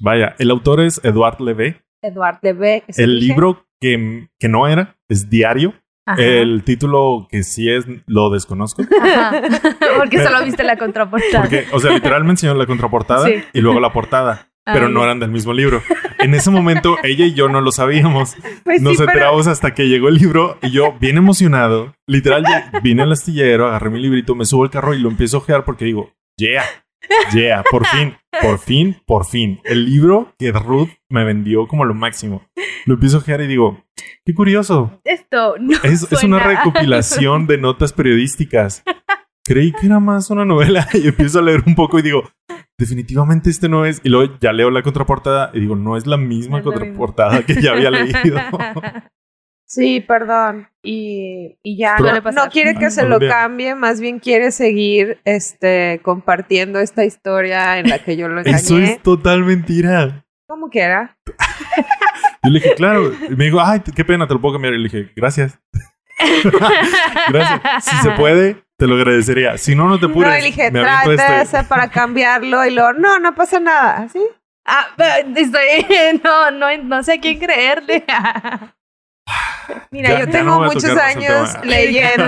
Vaya, 0.00 0.34
el 0.40 0.50
autor 0.50 0.80
es 0.80 1.00
Eduard 1.04 1.40
Levé. 1.40 1.82
Eduard 2.02 2.38
Leve. 2.42 2.82
¿es 2.88 2.98
El 2.98 3.20
dije? 3.20 3.26
libro 3.32 3.64
que, 3.80 4.28
que 4.40 4.48
no 4.48 4.66
era 4.66 4.96
es 5.08 5.30
Diario. 5.30 5.74
Ajá. 6.12 6.22
El 6.22 6.62
título 6.64 7.26
que 7.30 7.42
sí 7.42 7.68
es 7.70 7.84
lo 8.06 8.30
desconozco. 8.30 8.82
Ajá. 9.02 9.42
Porque 9.98 10.22
solo 10.24 10.44
viste 10.44 10.62
la 10.64 10.76
contraportada. 10.76 11.42
Porque, 11.42 11.66
o 11.72 11.80
sea, 11.80 11.92
literal 11.92 12.24
me 12.24 12.30
enseñó 12.30 12.54
la 12.54 12.66
contraportada 12.66 13.26
Sí. 13.26 13.34
y 13.52 13.60
luego 13.60 13.80
la 13.80 13.92
portada. 13.92 14.48
Pero 14.64 14.86
Ah, 14.86 14.88
no 14.90 15.00
ya. 15.00 15.04
eran 15.06 15.20
del 15.20 15.30
mismo 15.30 15.54
libro. 15.54 15.80
En 16.18 16.34
ese 16.34 16.50
momento, 16.50 16.96
ella 17.02 17.24
y 17.24 17.32
yo 17.32 17.48
no 17.48 17.62
lo 17.62 17.72
sabíamos. 17.72 18.36
Pues 18.64 18.82
Nos 18.82 18.92
sí, 18.92 18.98
pero- 18.98 19.10
enteramos 19.12 19.46
hasta 19.46 19.72
que 19.72 19.88
llegó 19.88 20.08
el 20.08 20.16
libro 20.16 20.58
y 20.62 20.70
yo, 20.70 20.94
bien 21.00 21.16
emocionado, 21.16 21.94
literal, 22.06 22.44
vine 22.82 23.02
al 23.02 23.12
astillero, 23.12 23.66
agarré 23.68 23.88
mi 23.88 23.98
librito, 24.00 24.34
me 24.34 24.44
subo 24.44 24.64
al 24.64 24.70
carro 24.70 24.92
y 24.92 24.98
lo 25.00 25.08
empiezo 25.08 25.38
a 25.38 25.40
ojear 25.40 25.64
porque 25.64 25.86
digo, 25.86 26.12
yeah, 26.36 26.64
yeah, 27.32 27.62
por 27.70 27.86
fin, 27.88 28.14
por 28.42 28.58
fin, 28.58 28.96
por 29.06 29.24
fin. 29.26 29.60
El 29.64 29.84
libro 29.86 30.34
que 30.38 30.52
Ruth 30.52 30.90
me 31.08 31.24
vendió 31.24 31.66
como 31.68 31.84
lo 31.84 31.94
máximo. 31.94 32.42
Lo 32.86 32.94
empiezo 32.94 33.16
a 33.16 33.20
ojear 33.20 33.40
y 33.42 33.46
digo, 33.46 33.84
qué 34.24 34.34
curioso. 34.34 35.00
Esto 35.04 35.56
no 35.58 35.76
Es, 35.82 36.02
es 36.10 36.22
una 36.24 36.38
suena- 36.38 36.42
recopilación 36.44 37.46
de 37.46 37.58
notas 37.58 37.92
periodísticas. 37.92 38.82
Creí 39.44 39.72
que 39.72 39.86
era 39.86 39.98
más 40.00 40.30
una 40.30 40.44
novela 40.44 40.86
y 40.94 41.08
empiezo 41.08 41.38
a 41.38 41.42
leer 41.42 41.62
un 41.66 41.74
poco 41.74 41.98
y 41.98 42.02
digo, 42.02 42.24
definitivamente 42.78 43.48
este 43.50 43.68
no 43.68 43.84
es. 43.86 44.00
Y 44.04 44.08
luego 44.10 44.34
ya 44.40 44.52
leo 44.52 44.70
la 44.70 44.82
contraportada 44.82 45.50
y 45.54 45.60
digo, 45.60 45.74
no 45.76 45.96
es 45.96 46.06
la 46.06 46.16
misma 46.18 46.60
No 46.60 46.70
es 46.70 46.78
la 46.78 46.84
misma. 46.84 46.84
contraportada 46.98 47.42
que 47.46 47.60
ya 47.60 47.72
había 47.72 47.90
leído. 47.90 48.36
Sí, 49.68 50.00
perdón. 50.00 50.68
Y, 50.82 51.58
y 51.62 51.76
ya 51.76 51.98
no, 51.98 52.32
no 52.32 52.48
quiere 52.48 52.74
que 52.74 52.90
se 52.90 53.04
lo 53.04 53.20
cambie, 53.20 53.74
más 53.74 54.00
bien 54.00 54.18
quiere 54.18 54.50
seguir 54.50 55.20
este 55.24 56.00
compartiendo 56.02 56.80
esta 56.80 57.04
historia 57.04 57.78
en 57.78 57.90
la 57.90 57.98
que 57.98 58.16
yo 58.16 58.28
lo 58.28 58.40
engañé. 58.40 58.56
Eso 58.56 58.78
es 58.78 59.02
total 59.02 59.44
mentira. 59.44 60.24
Como 60.48 60.70
quiera. 60.70 61.18
Yo 62.42 62.50
le 62.50 62.60
dije, 62.60 62.74
claro. 62.74 63.12
Y 63.28 63.36
me 63.36 63.44
dijo, 63.46 63.60
ay, 63.60 63.82
qué 63.94 64.04
pena, 64.04 64.26
te 64.26 64.32
lo 64.32 64.40
puedo 64.40 64.54
cambiar. 64.54 64.72
Y 64.72 64.78
le 64.78 64.84
dije, 64.84 65.12
gracias. 65.14 65.60
gracias. 67.28 67.84
Si 67.84 67.96
se 67.96 68.10
puede, 68.12 68.64
te 68.78 68.86
lo 68.86 68.94
agradecería. 68.94 69.58
Si 69.58 69.74
no, 69.74 69.88
no 69.88 70.00
te 70.00 70.06
apures. 70.06 70.30
no, 70.30 70.38
y 70.38 70.40
le 70.40 70.46
dije, 70.46 70.70
trate 70.70 71.14
este. 71.14 71.42
ese 71.42 71.64
para 71.64 71.90
cambiarlo. 71.90 72.64
Y 72.64 72.70
luego, 72.70 72.94
no, 72.94 73.18
no 73.18 73.34
pasa 73.34 73.60
nada. 73.60 74.08
¿Sí? 74.08 74.22
Ah, 74.64 74.86
pero 74.96 75.28
estoy, 75.36 76.20
no, 76.24 76.50
no, 76.52 76.78
no 76.84 77.02
sé 77.02 77.14
a 77.14 77.20
quién 77.20 77.38
creerle. 77.38 78.04
Mira, 79.90 80.10
Ya- 80.10 80.20
yo 80.20 80.28
tengo 80.28 80.50
no 80.52 80.60
muchos 80.62 80.96
años 80.96 81.56
leyendo, 81.64 82.24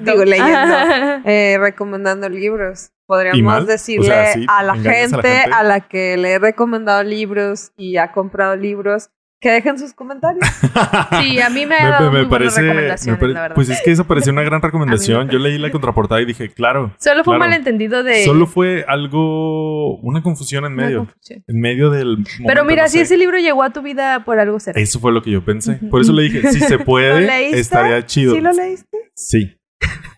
digo, 0.00 0.24
leyendo, 0.24 0.76
eh, 1.24 1.56
recomendando 1.60 2.28
libros. 2.28 2.90
¿Y 2.90 3.06
Podríamos 3.06 3.66
decirle 3.66 4.06
O 4.06 4.10
sea, 4.10 4.32
sí, 4.34 4.46
a, 4.48 4.62
la 4.62 4.72
a 4.74 4.76
gente. 4.76 5.44
a 5.52 5.62
la 5.62 5.80
que 5.80 6.16
le 6.18 6.32
he 6.34 6.38
recomendado 6.38 7.02
libros 7.02 7.72
y 7.76 7.96
ha 7.96 8.12
comprado 8.12 8.54
libros 8.56 9.10
que 9.40 9.50
dejen 9.50 9.78
sus 9.78 9.92
comentarios. 9.94 10.44
Sí, 11.20 11.40
a 11.40 11.48
mí 11.50 11.64
me 11.66 11.76
ha 11.76 11.84
Me- 11.84 11.90
dado 11.90 12.12
me 12.12 12.18
muy 12.20 12.28
buenas 12.28 12.54
parece- 12.54 12.60
me 12.62 12.68
recomendaciones, 12.68 13.20
pare- 13.20 13.32
la 13.32 13.40
verdad. 13.42 13.54
Pues 13.54 13.68
es 13.70 13.80
que 13.82 13.90
esa 13.90 14.04
pareció 14.04 14.32
una 14.32 14.42
gran 14.42 14.60
recomendación. 14.62 15.28
Yo 15.30 15.38
leí 15.38 15.58
la 15.58 15.70
contraportada 15.70 16.20
y 16.20 16.24
dije, 16.26 16.50
claro. 16.50 16.92
Solo 16.98 17.24
fue 17.24 17.34
un 17.34 17.40
malentendido 17.40 18.02
de... 18.02 18.24
Solo 18.24 18.46
fue 18.46 18.84
algo, 18.88 19.96
una 19.98 20.22
confusión 20.22 20.64
en 20.64 20.74
medio. 20.74 20.98
confusión. 20.98 21.44
En 21.46 21.60
medio 21.60 21.90
del. 21.90 22.18
Pero 22.46 22.64
mira, 22.64 22.82
no 22.84 22.88
si 22.88 22.98
sé. 22.98 23.02
ese 23.04 23.16
libro 23.18 23.38
llegó 23.38 23.62
a 23.62 23.70
tu 23.70 23.82
vida 23.82 24.24
por 24.24 24.38
algo 24.38 24.58
será. 24.60 24.80
Eso 24.80 25.00
fue 25.00 25.12
lo 25.12 25.22
que 25.22 25.30
yo 25.30 25.44
pensé. 25.44 25.74
Por 25.90 26.00
eso 26.00 26.12
le 26.12 26.22
dije, 26.24 26.50
si 26.52 26.60
se 26.60 26.76
¿Lo 26.78 26.84
puede, 26.84 27.58
estaría 27.58 28.04
chido. 28.06 28.34
¿Sí 28.34 28.40
lo 28.40 28.52
leíste? 28.52 28.98
Sí. 29.14 29.54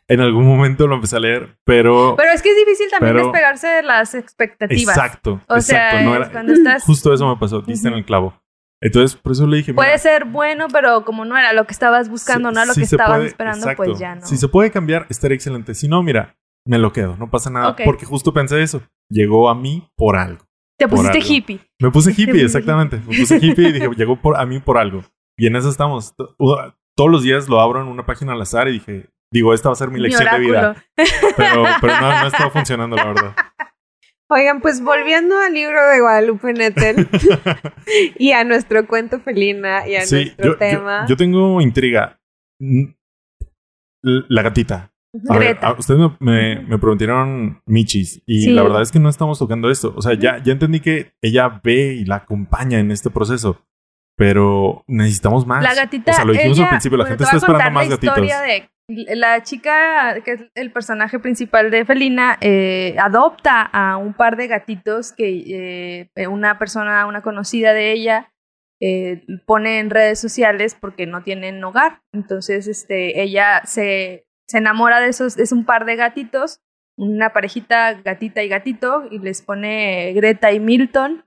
En 0.09 0.21
algún 0.21 0.45
momento 0.47 0.89
lo 0.89 0.97
empecé 0.97 1.17
a 1.17 1.21
leer, 1.21 1.57
pero. 1.65 2.15
Pero 2.17 2.33
es 2.33 2.43
que 2.43 2.51
es 2.51 2.57
difícil 2.57 2.87
también 2.91 3.15
Pero- 3.15 3.27
despegarse 3.29 3.69
de 3.69 3.83
las 3.85 4.15
expectativas. 4.15 4.97
exacto. 4.97 5.41
O 5.49 5.57
exacto. 5.57 5.63
sea, 5.65 6.03
no 6.03 6.17
era, 6.17 6.31
cuando 6.33 6.53
estás... 6.53 6.83
Justo 6.83 7.13
eso 7.15 7.29
me 7.29 7.39
pasó. 7.39 7.61
Diste 7.63 7.87
en 7.89 7.95
el 7.95 8.05
clavo. 8.05 8.40
Entonces, 8.83 9.15
por 9.17 9.33
eso 9.33 9.47
le 9.47 9.59
dije. 9.59 9.73
mira, 9.73 9.83
Puede 9.85 9.99
ser 9.99 10.25
bueno, 10.25 10.67
pero 10.73 11.05
como 11.05 11.25
no 11.25 11.37
era 11.37 11.53
lo 11.53 11.67
que 11.67 11.73
estabas 11.73 12.09
buscando, 12.09 12.49
si- 12.49 12.55
no 12.55 12.61
era 12.61 12.67
lo 12.67 12.75
si 12.75 12.81
que 12.81 12.85
estabas 12.87 13.17
puede- 13.19 13.27
esperando, 13.29 13.59
exacto. 13.59 13.83
pues 13.85 13.99
ya 13.99 14.15
no. 14.15 14.27
Si 14.27 14.37
se 14.37 14.49
puede 14.49 14.71
cambiar, 14.71 15.07
estaría 15.11 15.35
excelente. 15.35 15.75
Si 15.75 15.87
no, 15.89 16.03
mira, 16.03 16.37
me 16.67 16.79
lo 16.79 16.93
quedo. 16.93 17.17
No 17.17 17.29
pasa 17.31 17.51
nada. 17.51 17.69
Ok. 17.71 17.83
Porque 17.85 18.07
justo 18.07 18.33
pensé 18.33 18.63
eso. 18.63 18.83
Llegó 19.11 19.49
a 19.51 19.55
mí 19.55 19.87
por 19.97 20.17
algo. 20.17 20.45
Te 20.79 20.89
por 20.89 20.97
pusiste 20.99 21.19
algo. 21.19 21.31
hippie. 21.35 21.61
Me 21.81 21.91
puse 21.91 22.11
hippie, 22.17 22.43
exactamente. 22.45 22.97
Me 23.07 23.19
puse 23.19 23.37
hippie 23.37 23.69
y 23.69 23.73
dije, 23.73 23.89
llegó 23.97 24.17
por, 24.21 24.39
a 24.41 24.47
mí 24.47 24.61
por 24.61 24.79
algo. 24.79 25.05
Y 25.39 25.47
en 25.47 25.57
eso 25.57 25.69
estamos. 25.69 26.15
Todos 26.17 27.11
los 27.11 27.23
días 27.23 27.49
lo 27.49 27.61
abro 27.61 27.83
en 27.83 27.89
una 27.89 28.07
página 28.07 28.33
al 28.33 28.41
azar 28.43 28.69
y 28.69 28.73
dije, 28.73 29.11
digo, 29.33 29.53
esta 29.55 29.69
va 29.69 29.75
a 29.75 29.77
ser 29.77 29.89
mi 29.89 29.95
Mi 29.95 30.01
lección 30.03 30.29
de 30.31 30.39
vida. 30.39 30.75
Pero, 31.37 31.65
pero 31.81 32.01
no, 32.01 32.21
no 32.23 32.27
estaba 32.27 32.51
funcionando, 32.51 32.97
la 32.97 33.05
verdad. 33.07 33.37
Oigan, 34.33 34.61
pues 34.61 34.81
volviendo 34.83 35.37
al 35.39 35.53
libro 35.53 35.85
de 35.89 36.01
Guadalupe 36.01 36.53
Nettel 36.53 37.09
y 38.19 38.33
a 38.33 38.45
nuestro 38.45 38.87
cuento 38.87 39.21
felina 39.21 39.87
y 39.89 39.97
a 39.97 40.03
Sí, 40.03 40.15
nuestro 40.17 40.53
yo, 40.53 40.57
tema. 40.59 41.05
yo 41.09 41.17
tengo 41.17 41.61
intriga. 41.61 42.21
La 44.03 44.43
gatita. 44.43 44.93
A 45.29 45.37
ver, 45.39 45.59
a- 45.61 45.73
ustedes 45.73 45.99
me, 45.99 46.17
me- 46.21 46.61
me 46.63 46.79
prometieron 46.79 47.61
Michis 47.67 48.23
y 48.27 48.43
Sí. 48.43 48.51
la 48.53 48.63
verdad 48.63 48.83
es 48.83 48.93
que 48.93 49.01
no 49.01 49.09
estamos 49.09 49.39
tocando 49.39 49.69
esto. 49.71 49.93
O 49.97 50.03
sea, 50.03 50.15
ya, 50.15 50.41
ya 50.43 50.53
entendí 50.53 50.79
que 50.81 51.13
ella 51.21 51.61
ve 51.65 51.95
y 51.95 52.05
la 52.05 52.17
acompaña 52.17 52.79
en 52.79 52.93
este 52.93 53.11
proceso, 53.11 53.67
pero 54.17 54.85
necesitamos 54.87 55.45
más. 55.47 55.63
La 55.65 55.75
gatita. 55.75 56.13
O 56.13 56.15
sea, 56.15 56.25
lo 56.25 56.33
dijimos 56.33 56.57
ella- 56.59 56.67
al 56.67 56.71
principio, 56.71 56.99
la 56.99 57.05
bueno, 57.05 57.19
gente 57.19 57.25
te 57.31 57.37
está 57.37 57.47
esperando 57.47 57.71
más 57.73 57.89
contar 57.89 58.09
la 58.09 58.13
gatitos. 58.15 58.29
historia 58.31 58.41
de 58.55 58.71
la 58.91 59.43
chica, 59.43 60.21
que 60.25 60.33
es 60.33 60.41
el 60.55 60.73
personaje 60.73 61.19
principal 61.19 61.71
de 61.71 61.85
Felina, 61.85 62.39
eh, 62.41 62.97
adopta 62.99 63.63
a 63.63 63.97
un 63.97 64.15
par 64.15 64.37
de 64.37 64.49
gatitos 64.49 65.13
que 65.13 66.09
eh, 66.15 66.27
una 66.27 66.59
persona, 66.59 67.07
una 67.07 67.23
conocida 67.23 67.73
de 67.73 67.93
ella, 67.93 68.33
eh, 68.83 69.27
pone 69.47 69.79
en 69.79 69.91
redes 69.91 70.19
sociales 70.19 70.77
porque 70.79 71.07
no 71.07 71.23
tienen 71.23 71.63
hogar. 71.63 72.03
Entonces, 72.13 72.67
este, 72.67 73.23
ella 73.23 73.63
se, 73.65 74.27
se 74.49 74.59
enamora 74.59 75.01
de 75.01 75.09
esos, 75.09 75.39
es 75.39 75.53
un 75.53 75.65
par 75.65 75.85
de 75.85 75.97
gatitos, 75.97 76.61
una 76.97 77.33
parejita 77.33 77.95
gatita 77.95 78.43
y 78.43 78.49
gatito, 78.49 79.05
y 79.11 79.19
les 79.19 79.43
pone 79.43 80.13
Greta 80.15 80.53
y 80.53 80.61
Milton. 80.61 81.25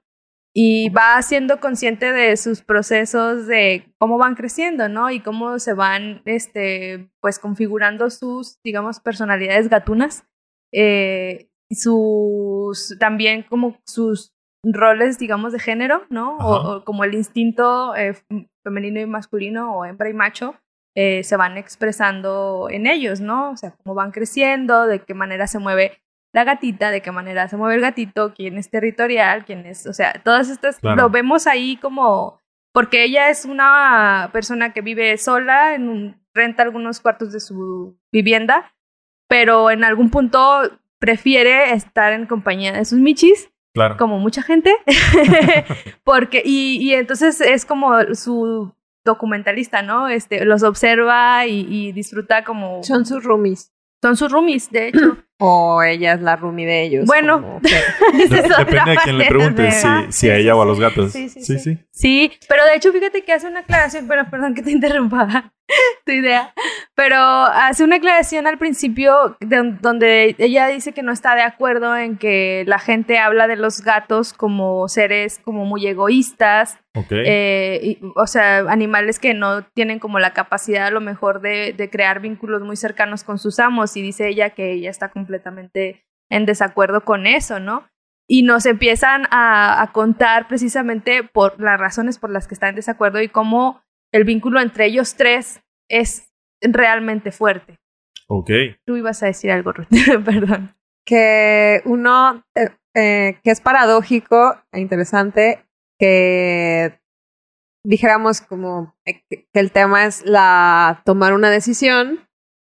Y 0.56 0.90
va 0.90 1.20
siendo 1.22 1.60
consciente 1.60 2.12
de 2.12 2.38
sus 2.38 2.62
procesos 2.62 3.48
de 3.48 3.92
cómo 3.98 4.20
van 4.20 4.36
creciendo, 4.36 4.88
¿no? 4.88 5.10
Y 5.10 5.20
cómo 5.20 5.58
se 5.58 5.74
van, 5.74 6.22
este, 6.26 7.10
pues 7.22 7.40
configurando 7.40 8.10
sus, 8.12 8.62
digamos, 8.64 9.00
personalidades 9.00 9.68
gatunas. 9.68 10.26
Eh, 10.72 11.50
sus, 11.72 12.96
también 13.00 13.44
como 13.44 13.80
sus 13.86 14.34
roles, 14.64 15.18
digamos, 15.18 15.54
de 15.54 15.60
género, 15.60 16.04
¿no? 16.10 16.38
O 16.38 16.86
como 16.86 17.04
el 17.04 17.16
instinto 17.16 17.96
eh, 17.96 18.16
femenino 18.64 19.00
y 19.00 19.06
masculino 19.08 19.76
o 19.76 19.86
hembra 19.86 20.10
y 20.10 20.14
macho 20.14 20.56
eh, 20.96 21.24
se 21.24 21.38
van 21.38 21.58
expresando 21.58 22.68
en 22.70 22.86
ellos, 22.86 23.20
¿no? 23.20 23.52
O 23.52 23.58
sea, 23.58 23.72
cómo 23.72 23.96
van 23.96 24.12
creciendo, 24.12 24.86
de 24.86 25.00
qué 25.00 25.14
manera 25.16 25.48
se 25.48 25.58
mueve 25.58 26.00
la 26.34 26.44
gatita, 26.44 26.90
de 26.92 27.02
qué 27.02 27.12
manera 27.12 27.48
se 27.48 27.58
mueve 27.58 27.76
el 27.76 27.82
gatito, 27.82 28.34
quién 28.34 28.58
es 28.58 28.70
territorial, 28.70 29.46
quién 29.46 29.66
es, 29.66 29.86
o 29.88 29.94
sea, 29.94 30.14
todas 30.24 30.50
estas 30.50 30.80
Claro. 30.80 31.04
lo 31.04 31.10
vemos 31.10 31.48
ahí 31.48 31.78
como 31.78 32.40
porque 32.74 33.04
ella 33.04 33.30
es 33.30 33.46
una 33.46 34.30
persona 34.34 34.74
que 34.74 34.82
vive 34.82 35.16
sola, 35.20 35.76
en 35.76 35.88
un, 35.90 36.16
renta 36.34 36.64
algunos 36.64 37.00
cuartos 37.00 37.32
de 37.32 37.40
su 37.40 37.96
vivienda, 38.12 38.74
pero 39.30 39.70
en 39.70 39.84
algún 39.84 40.10
punto 40.10 40.62
prefiere 41.00 41.74
estar 41.74 42.14
en 42.14 42.26
compañía 42.26 42.72
de 42.74 42.84
sus 42.86 42.98
michis 43.00 43.50
Claro. 43.76 43.98
como 43.98 44.18
mucha 44.20 44.42
gente, 44.44 44.72
porque, 46.04 46.42
y, 46.46 46.78
y 46.82 46.94
entonces 46.94 47.42
es 47.42 47.66
como 47.66 47.92
su 48.14 48.74
documentalista, 49.06 49.82
¿no? 49.82 50.08
Este, 50.08 50.46
los 50.46 50.64
observa 50.64 51.46
y, 51.46 51.66
y 51.70 51.92
disfruta 51.92 52.44
como... 52.44 52.84
Son 52.84 53.06
sus 53.06 53.24
roomies. 53.24 53.72
Son 54.02 54.16
sus 54.16 54.32
roomies, 54.32 54.70
de 54.72 54.88
hecho. 54.90 55.18
O 55.40 55.82
ella 55.84 56.14
es 56.14 56.22
la 56.22 56.36
roomie 56.36 56.66
de 56.66 56.84
ellos. 56.84 57.06
Bueno, 57.06 57.42
como 57.42 57.56
otra 57.58 57.70
Depende 58.60 58.92
de 58.92 58.98
quién 59.04 59.18
le 59.18 59.26
pregunte, 59.26 59.62
de- 59.64 59.72
si, 59.72 59.88
si 59.88 59.88
sí, 59.88 60.30
a 60.30 60.36
sí, 60.36 60.42
ella 60.42 60.56
o 60.56 60.62
a 60.62 60.66
sí. 60.66 60.70
los 60.70 60.80
gatos. 60.80 61.12
Sí, 61.12 61.30
sí, 61.30 61.42
sí. 61.42 61.60
sí. 61.60 61.78
Sí, 61.92 62.32
pero 62.48 62.66
de 62.66 62.76
hecho, 62.76 62.92
fíjate 62.92 63.24
que 63.24 63.34
hace 63.34 63.48
una 63.48 63.62
aclaración, 63.62 64.08
pero 64.08 64.30
perdón 64.30 64.54
que 64.56 64.62
te 64.64 64.72
interrumpa 64.72 65.52
tu 66.06 66.12
idea, 66.12 66.54
pero 66.96 67.18
hace 67.18 67.84
una 67.84 67.98
aclaración 67.98 68.48
al 68.48 68.58
principio 68.58 69.38
de- 69.40 69.76
donde 69.82 70.36
ella 70.38 70.68
dice 70.68 70.92
que 70.94 71.04
no 71.04 71.12
está 71.12 71.36
de 71.36 71.42
acuerdo 71.42 71.96
en 71.96 72.18
que 72.18 72.64
la 72.68 72.80
gente 72.80 73.18
habla 73.20 73.48
de 73.48 73.56
los 73.58 73.82
gatos 73.82 74.34
como 74.34 74.88
seres 74.88 75.40
como 75.44 75.66
muy 75.66 75.86
egoístas, 75.88 76.78
Ok. 76.96 77.08
eh, 77.12 77.80
y- 77.84 78.00
o 78.16 78.28
sea, 78.28 78.60
animales 78.70 79.20
que 79.20 79.34
no 79.34 79.64
tienen 79.64 80.00
como 80.00 80.20
la 80.20 80.34
capacidad 80.34 80.88
a 80.88 80.92
lo 80.92 81.02
mejor 81.02 81.42
de, 81.42 81.74
de 81.74 81.90
crear 81.90 82.20
vínculos 82.20 82.62
muy 82.64 82.76
cercanos 82.76 83.24
con 83.24 83.38
sus 83.40 83.60
amos 83.60 83.96
y 83.98 84.02
dice 84.02 84.28
ella 84.28 84.50
que 84.52 84.74
ella 84.74 84.90
está 84.90 85.10
completamente 85.24 86.06
en 86.30 86.46
desacuerdo 86.46 87.02
con 87.06 87.26
eso, 87.26 87.60
¿no? 87.60 87.88
Y 88.28 88.44
nos 88.44 88.66
empiezan 88.66 89.28
a, 89.32 89.82
a 89.82 89.92
contar 89.92 90.48
precisamente 90.48 91.24
por 91.24 91.60
las 91.60 91.80
razones 91.80 92.18
por 92.18 92.30
las 92.30 92.48
que 92.48 92.54
está 92.54 92.70
en 92.70 92.76
desacuerdo 92.76 93.22
y 93.22 93.30
cómo 93.30 93.82
el 94.14 94.24
vínculo 94.24 94.62
entre 94.62 94.86
ellos 94.86 95.16
tres 95.16 95.62
es 95.90 96.32
realmente 96.62 97.32
fuerte. 97.32 97.80
ok. 98.28 98.50
Tú 98.86 98.96
ibas 98.96 99.22
a 99.24 99.28
decir 99.28 99.52
algo, 99.52 99.74
Ruth, 99.74 99.88
perdón. 100.26 100.76
que 101.06 101.82
uno, 101.86 102.44
eh, 102.56 102.70
eh, 102.96 103.40
que 103.44 103.52
es 103.52 103.62
paradójico 103.62 104.58
e 104.72 104.80
interesante 104.80 105.66
que 106.00 107.00
dijéramos 107.86 108.42
como 108.42 108.96
eh, 109.06 109.22
que 109.30 109.48
que 109.52 109.60
el 109.60 109.72
tema 109.72 110.06
es 110.06 110.26
la 110.26 111.02
tomar 111.06 111.34
una 111.34 111.50
decisión 111.50 112.28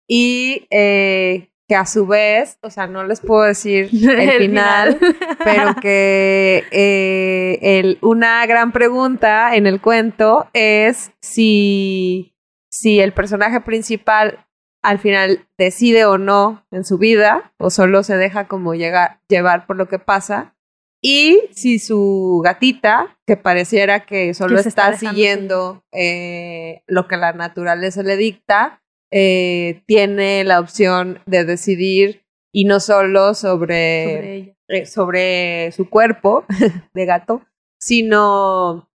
y 0.09 0.67
eh, 0.71 1.50
que 1.71 1.77
a 1.77 1.87
su 1.87 2.05
vez, 2.05 2.59
o 2.63 2.71
sea, 2.71 2.89
no 2.89 3.05
les 3.05 3.21
puedo 3.21 3.45
decir 3.45 3.91
el, 3.93 4.39
final, 4.39 4.99
pero 5.45 5.77
que 5.81 6.65
eh, 6.73 7.61
el, 7.63 7.99
una 8.01 8.45
gran 8.47 8.73
pregunta 8.73 9.55
en 9.55 9.69
el 9.69 9.81
cuento 9.81 10.49
es 10.53 11.13
si, 11.21 12.35
si 12.73 12.99
el 12.99 13.13
personaje 13.13 13.61
principal 13.61 14.45
al 14.83 14.99
final 14.99 15.47
decide 15.57 16.07
o 16.07 16.19
no 16.19 16.67
en 16.73 16.85
su 16.85 16.99
vida 16.99 17.53
o 17.57 17.71
solo 17.71 18.03
se 18.03 18.17
deja 18.17 18.49
como 18.49 18.75
llegar, 18.75 19.21
llevar 19.29 19.69
por 19.69 19.77
lo 19.77 19.87
que 19.87 20.01
pasa 20.01 20.57
y 21.01 21.41
si 21.53 21.79
su 21.79 22.43
gatita, 22.45 23.17
que 23.27 23.37
pareciera 23.37 24.01
que 24.01 24.35
solo 24.35 24.61
Que 24.61 24.69
está 24.69 24.97
siguiendo 24.97 25.85
eh, 25.93 26.83
lo 26.89 27.07
que 27.07 27.17
la 27.17 27.33
naturaleza 27.33 28.03
le 28.03 28.17
dicta, 28.17 28.80
eh, 29.13 29.83
tiene 29.87 30.45
la 30.45 30.61
opción 30.61 31.19
de 31.27 31.45
decidir 31.45 32.23
y 32.53 32.65
no 32.65 32.81
solo 32.81 33.35
sobre, 33.35 34.05
sobre 34.05 34.57
eh, 34.69 34.87
sobre 34.87 35.73
su 35.73 35.89
cuerpo 35.91 36.45
de 36.95 37.05
gato, 37.07 37.43
sino 37.81 38.89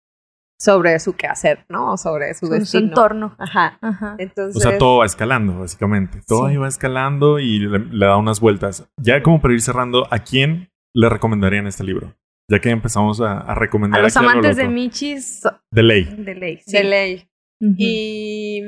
sobre 0.59 0.99
su 0.99 1.13
quehacer, 1.15 1.65
¿no? 1.69 1.97
Sobre 1.97 2.33
su 2.33 2.45
Sobre 2.47 2.59
su 2.59 2.77
destino. 2.77 2.87
entorno. 2.87 3.35
Ajá. 3.37 3.77
Ajá. 3.81 4.15
Entonces, 4.19 4.55
O 4.55 4.59
sea, 4.69 4.77
todo 4.77 4.99
va 4.99 5.05
escalando, 5.05 5.59
básicamente. 5.59 6.21
Todo 6.25 6.45
Sí. 6.45 6.51
ahí 6.51 6.57
va 6.57 6.67
escalando 6.69 7.39
y 7.39 7.59
le, 7.59 7.79
le 7.79 8.05
da 8.05 8.15
unas 8.17 8.39
vueltas. 8.39 8.87
Ya 9.01 9.21
como 9.21 9.41
para 9.41 9.53
ir 9.53 9.61
cerrando, 9.61 10.07
¿a 10.11 10.19
quién 10.19 10.69
le 10.93 11.09
recomendarían 11.09 11.67
este 11.67 11.83
libro? 11.83 12.15
Ya 12.49 12.59
que 12.59 12.69
empezamos 12.69 13.19
a, 13.21 13.39
a 13.39 13.55
recomendar 13.55 13.99
A 13.99 14.03
los 14.03 14.15
aquí 14.15 14.23
a 14.23 14.27
lo 14.27 14.31
amantes 14.31 14.55
de. 14.55 14.67
Michis, 14.69 15.41
De 15.71 15.83
ley. 15.83 16.05
de 16.05 16.35
ley. 16.35 16.59
sí. 16.65 16.77
de 16.77 16.83
ley. 16.83 17.29
Ujú. 17.61 17.75
Y 17.77 18.61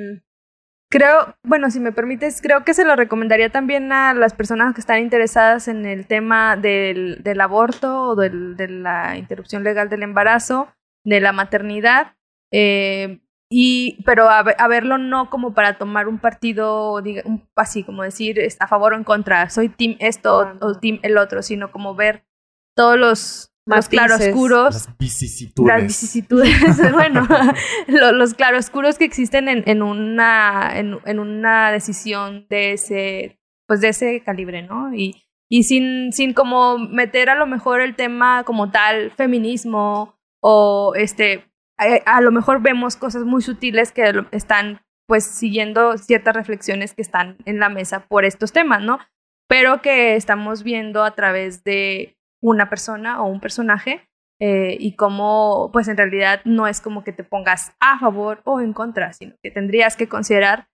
Creo, 0.90 1.36
bueno, 1.44 1.70
si 1.70 1.82
me 1.82 1.92
permites, 1.92 2.42
creo 2.42 2.64
que 2.64 2.74
se 2.74 2.86
lo 2.86 2.96
recomendaría 2.96 3.50
también 3.52 3.92
a 3.92 4.14
las 4.14 4.34
personas 4.34 4.74
que 4.74 4.80
están 4.80 5.00
interesadas 5.00 5.68
en 5.68 5.86
el 5.86 6.08
tema 6.08 6.56
del, 6.56 7.22
del 7.24 7.42
aborto 7.42 8.04
o 8.12 8.16
del- 8.16 8.56
de 8.56 8.70
la 8.70 9.18
interrupción 9.18 9.64
legal 9.66 9.90
del 9.90 10.04
embarazo, 10.04 10.70
de 11.04 11.20
la 11.20 11.34
maternidad, 11.34 12.16
eh, 12.54 13.20
y, 13.50 14.02
pero 14.06 14.30
a, 14.30 14.44
ve- 14.44 14.56
a 14.58 14.68
verlo 14.70 14.98
no 14.98 15.30
como 15.30 15.54
para 15.54 15.78
tomar 15.78 16.08
un 16.08 16.20
partido, 16.20 17.02
diga, 17.02 17.22
un- 17.26 17.46
así 17.58 17.84
como 17.84 18.04
decir 18.04 18.40
a 18.60 18.68
favor 18.68 18.94
o 18.94 18.96
en 18.96 19.04
contra, 19.04 19.50
soy 19.50 19.68
team 19.68 19.98
esto 20.00 20.40
Ah, 20.42 20.56
o 20.62 20.80
team 20.80 21.00
el 21.04 21.18
otro, 21.18 21.42
sino 21.42 21.70
como 21.70 21.96
ver 21.96 22.24
todos 22.78 22.98
los, 22.98 23.52
Matices. 23.68 23.90
claroscuros 23.90 24.74
Las 24.74 24.98
vicisitudes. 24.98 25.68
las 25.68 25.84
vicisitudes, 25.84 26.52
bueno, 26.94 27.28
lo- 27.88 28.12
los 28.14 28.34
claroscuros 28.34 28.98
que 28.98 29.06
existen 29.06 29.48
en, 29.50 29.64
en 29.68 29.82
una 29.82 30.72
en, 30.80 30.98
en 31.06 31.20
una 31.20 31.72
decisión 31.72 32.46
de 32.50 32.74
ese 32.74 33.40
pues 33.68 33.82
de 33.82 33.90
ese 33.90 34.22
calibre, 34.24 34.62
¿no? 34.64 34.94
Y, 34.94 35.24
y 35.50 35.64
sin, 35.64 36.12
sin 36.14 36.34
como 36.34 36.78
meter 36.78 37.30
a 37.30 37.36
lo 37.36 37.46
mejor 37.48 37.82
el 37.82 37.96
tema 37.96 38.44
como 38.46 38.72
tal, 38.72 39.12
feminismo, 39.12 40.16
o 40.42 40.94
este, 40.96 41.46
a, 41.78 42.18
a 42.18 42.22
lo 42.22 42.32
mejor 42.32 42.62
vemos 42.62 42.96
cosas 42.96 43.24
muy 43.24 43.42
sutiles 43.42 43.92
que 43.92 44.24
están 44.32 44.82
pues 45.08 45.24
siguiendo 45.26 45.98
ciertas 45.98 46.36
reflexiones 46.36 46.94
que 46.94 47.02
están 47.02 47.38
en 47.46 47.60
la 47.60 47.70
mesa 47.70 48.08
por 48.08 48.26
estos 48.26 48.52
temas, 48.52 48.82
¿no? 48.82 49.00
Pero 49.48 49.82
que 49.82 50.16
estamos 50.18 50.64
viendo 50.64 51.04
a 51.06 51.12
través 51.16 51.64
de 51.64 52.17
una 52.42 52.70
persona 52.70 53.22
o 53.22 53.28
un 53.28 53.40
personaje 53.40 54.08
eh, 54.40 54.78
y 54.80 54.96
cómo, 54.96 55.70
pues 55.74 55.88
en 55.88 55.98
realidad 55.98 56.42
no 56.46 56.68
es 56.68 56.80
como 56.80 57.04
que 57.04 57.12
te 57.12 57.24
pongas 57.24 57.74
a 57.80 58.00
favor 58.00 58.42
o 58.46 58.62
en 58.62 58.74
contra, 58.74 59.14
sino 59.14 59.36
que 59.42 59.50
tendrías 59.50 59.96
que 59.96 60.08
considerar 60.08 60.68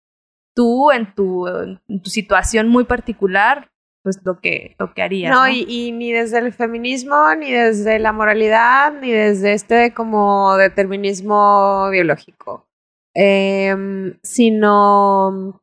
tú 0.53 0.91
en 0.91 1.13
tu, 1.15 1.47
en 1.47 1.79
tu 2.01 2.09
situación 2.09 2.67
muy 2.67 2.83
particular, 2.83 3.71
pues 4.03 4.19
lo 4.25 4.39
que, 4.41 4.75
lo 4.79 4.93
que 4.93 5.01
harías. 5.01 5.31
no, 5.31 5.45
¿no? 5.45 5.49
y, 5.49 5.65
y 5.67 5.91
ni 5.93 6.11
desde 6.11 6.39
el 6.39 6.51
feminismo, 6.51 7.33
ni 7.35 7.51
desde 7.51 7.99
la 7.99 8.11
moralidad, 8.11 8.93
ni 8.99 9.11
desde 9.11 9.53
este 9.53 9.93
como 9.93 10.57
determinismo 10.57 11.89
biológico. 11.89 12.67
Em, 13.15 14.17
sino 14.23 15.61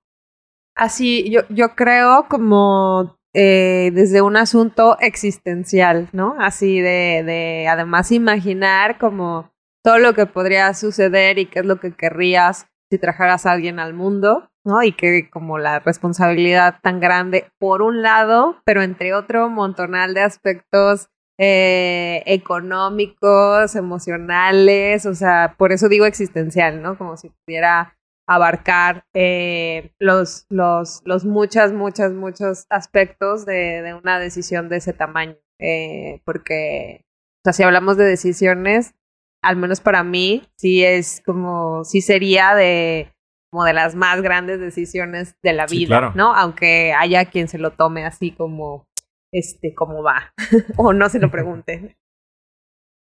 así, 0.75 1.31
yo, 1.31 1.43
yo 1.51 1.75
creo 1.75 2.27
como 2.29 3.20
eh, 3.35 3.91
desde 3.95 4.23
un 4.23 4.37
asunto 4.37 4.99
existencial, 5.01 6.09
¿no? 6.13 6.37
Así 6.39 6.81
de, 6.81 7.23
de 7.25 7.69
además 7.69 8.11
imaginar 8.13 8.99
como 8.99 9.51
todo 9.85 9.99
lo 9.99 10.15
que 10.15 10.27
podría 10.27 10.73
suceder 10.75 11.39
y 11.39 11.47
qué 11.47 11.61
es 11.61 11.67
lo 11.67 11.81
que 11.81 11.93
querrías 11.93 12.67
si 12.91 12.99
trajeras 12.99 13.47
a 13.47 13.53
alguien 13.53 13.79
al 13.79 13.95
mundo, 13.95 14.51
¿no? 14.65 14.83
Y 14.83 14.93
que 14.93 15.31
como 15.31 15.59
la 15.59 15.79
responsabilidad 15.79 16.81
tan 16.83 17.01
grande, 17.01 17.51
por 17.59 17.83
un 17.83 18.03
lado, 18.03 18.61
pero 18.65 18.83
entre 18.83 19.15
otro 19.15 19.49
montonal 19.49 20.13
de 20.13 20.23
aspectos 20.23 21.09
eh, 21.39 22.23
económicos, 22.27 23.75
emocionales, 23.75 25.07
o 25.07 25.15
sea, 25.15 25.55
por 25.57 25.73
eso 25.73 25.89
digo 25.89 26.05
existencial, 26.05 26.83
¿no? 26.83 26.99
Como 26.99 27.17
si 27.17 27.31
pudiera 27.31 27.97
abarcar 28.31 29.07
eh, 29.13 29.91
los, 29.99 30.47
los, 30.51 31.03
los 31.05 31.25
muchas, 31.25 31.73
muchas, 31.73 32.13
muchos 32.13 32.67
aspectos 32.71 33.45
de, 33.45 33.83
de 33.83 33.95
una 33.95 34.21
decisión 34.21 34.69
de 34.69 34.77
ese 34.77 34.93
tamaño. 34.93 35.37
Eh, 35.59 36.23
porque, 36.25 37.05
o 37.05 37.43
sea, 37.45 37.53
si 37.53 37.65
hablamos 37.65 37.97
de 37.97 38.05
decisiones, 38.05 38.95
al 39.43 39.57
menos 39.57 39.81
para 39.81 40.05
mí, 40.05 40.45
sí 40.57 40.85
es 40.85 41.21
como, 41.27 41.83
sí 41.85 42.03
sería 42.03 42.55
de 42.55 43.13
como 43.51 43.65
de 43.65 43.73
las 43.73 43.97
más 43.97 44.23
grandes 44.23 44.61
decisiones 44.61 45.35
de 45.43 45.53
la 45.53 45.67
Sí, 45.67 45.79
vida, 45.79 45.99
claro. 45.99 46.13
¿no? 46.15 46.33
Aunque 46.33 46.93
haya 46.93 47.25
quien 47.25 47.49
se 47.49 47.59
lo 47.59 47.73
tome 47.73 48.05
así 48.05 48.31
como, 48.31 48.87
este, 49.35 49.75
como 49.75 50.05
va, 50.05 50.33
o 50.77 50.93
no 50.93 51.09
se 51.09 51.19
lo 51.19 51.33
pregunte. 51.33 51.97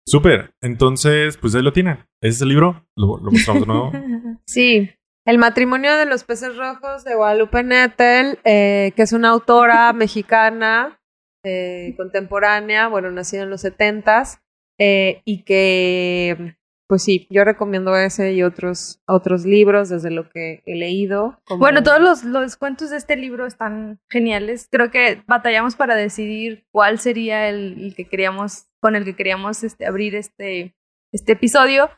Súper. 0.06 0.54
Entonces, 0.62 1.36
pues 1.36 1.54
ahí 1.54 1.60
lo 1.60 1.74
tienen. 1.74 1.98
Ese 2.22 2.36
es 2.36 2.40
el 2.40 2.48
libro. 2.48 2.86
Lo, 2.96 3.18
lo 3.18 3.30
mostramos 3.30 3.60
de 3.60 3.66
nuevo. 3.66 3.92
Sí, 4.46 4.90
El 5.28 5.36
matrimonio 5.36 5.94
de 5.98 6.06
los 6.06 6.24
peces 6.24 6.56
rojos 6.56 7.04
de 7.04 7.14
Guadalupe 7.14 7.62
Nettel, 7.62 8.38
eh, 8.44 8.92
que 8.96 9.02
es 9.02 9.12
una 9.12 9.28
autora 9.28 9.92
mexicana 9.92 10.98
eh, 11.44 11.92
contemporánea, 11.98 12.88
bueno, 12.88 13.10
nacida 13.10 13.42
en 13.42 13.50
los 13.50 13.60
setentas, 13.60 14.40
eh, 14.78 15.20
y 15.26 15.42
que, 15.42 16.56
pues 16.88 17.02
sí, 17.02 17.26
yo 17.28 17.44
recomiendo 17.44 17.94
ese 17.94 18.32
y 18.32 18.42
otros, 18.42 19.02
otros 19.06 19.44
libros 19.44 19.90
desde 19.90 20.10
lo 20.10 20.30
que 20.30 20.62
he 20.64 20.76
leído. 20.76 21.38
como- 21.44 21.58
Bueno, 21.60 21.82
todos 21.82 22.00
los, 22.00 22.24
los 22.24 22.56
cuentos 22.56 22.88
de 22.88 22.96
este 22.96 23.14
libro 23.16 23.44
están 23.46 24.00
geniales. 24.08 24.66
Creo 24.70 24.90
que 24.90 25.22
batallamos 25.26 25.76
para 25.76 25.94
decidir 25.94 26.64
cuál 26.72 27.00
sería 27.00 27.50
el, 27.50 27.78
el 27.84 27.94
que 27.94 28.06
queríamos, 28.08 28.64
con 28.80 28.96
el 28.96 29.04
que 29.04 29.14
queríamos 29.14 29.62
este, 29.62 29.84
abrir 29.84 30.14
este, 30.14 30.74
este 31.12 31.32
episodio. 31.32 31.90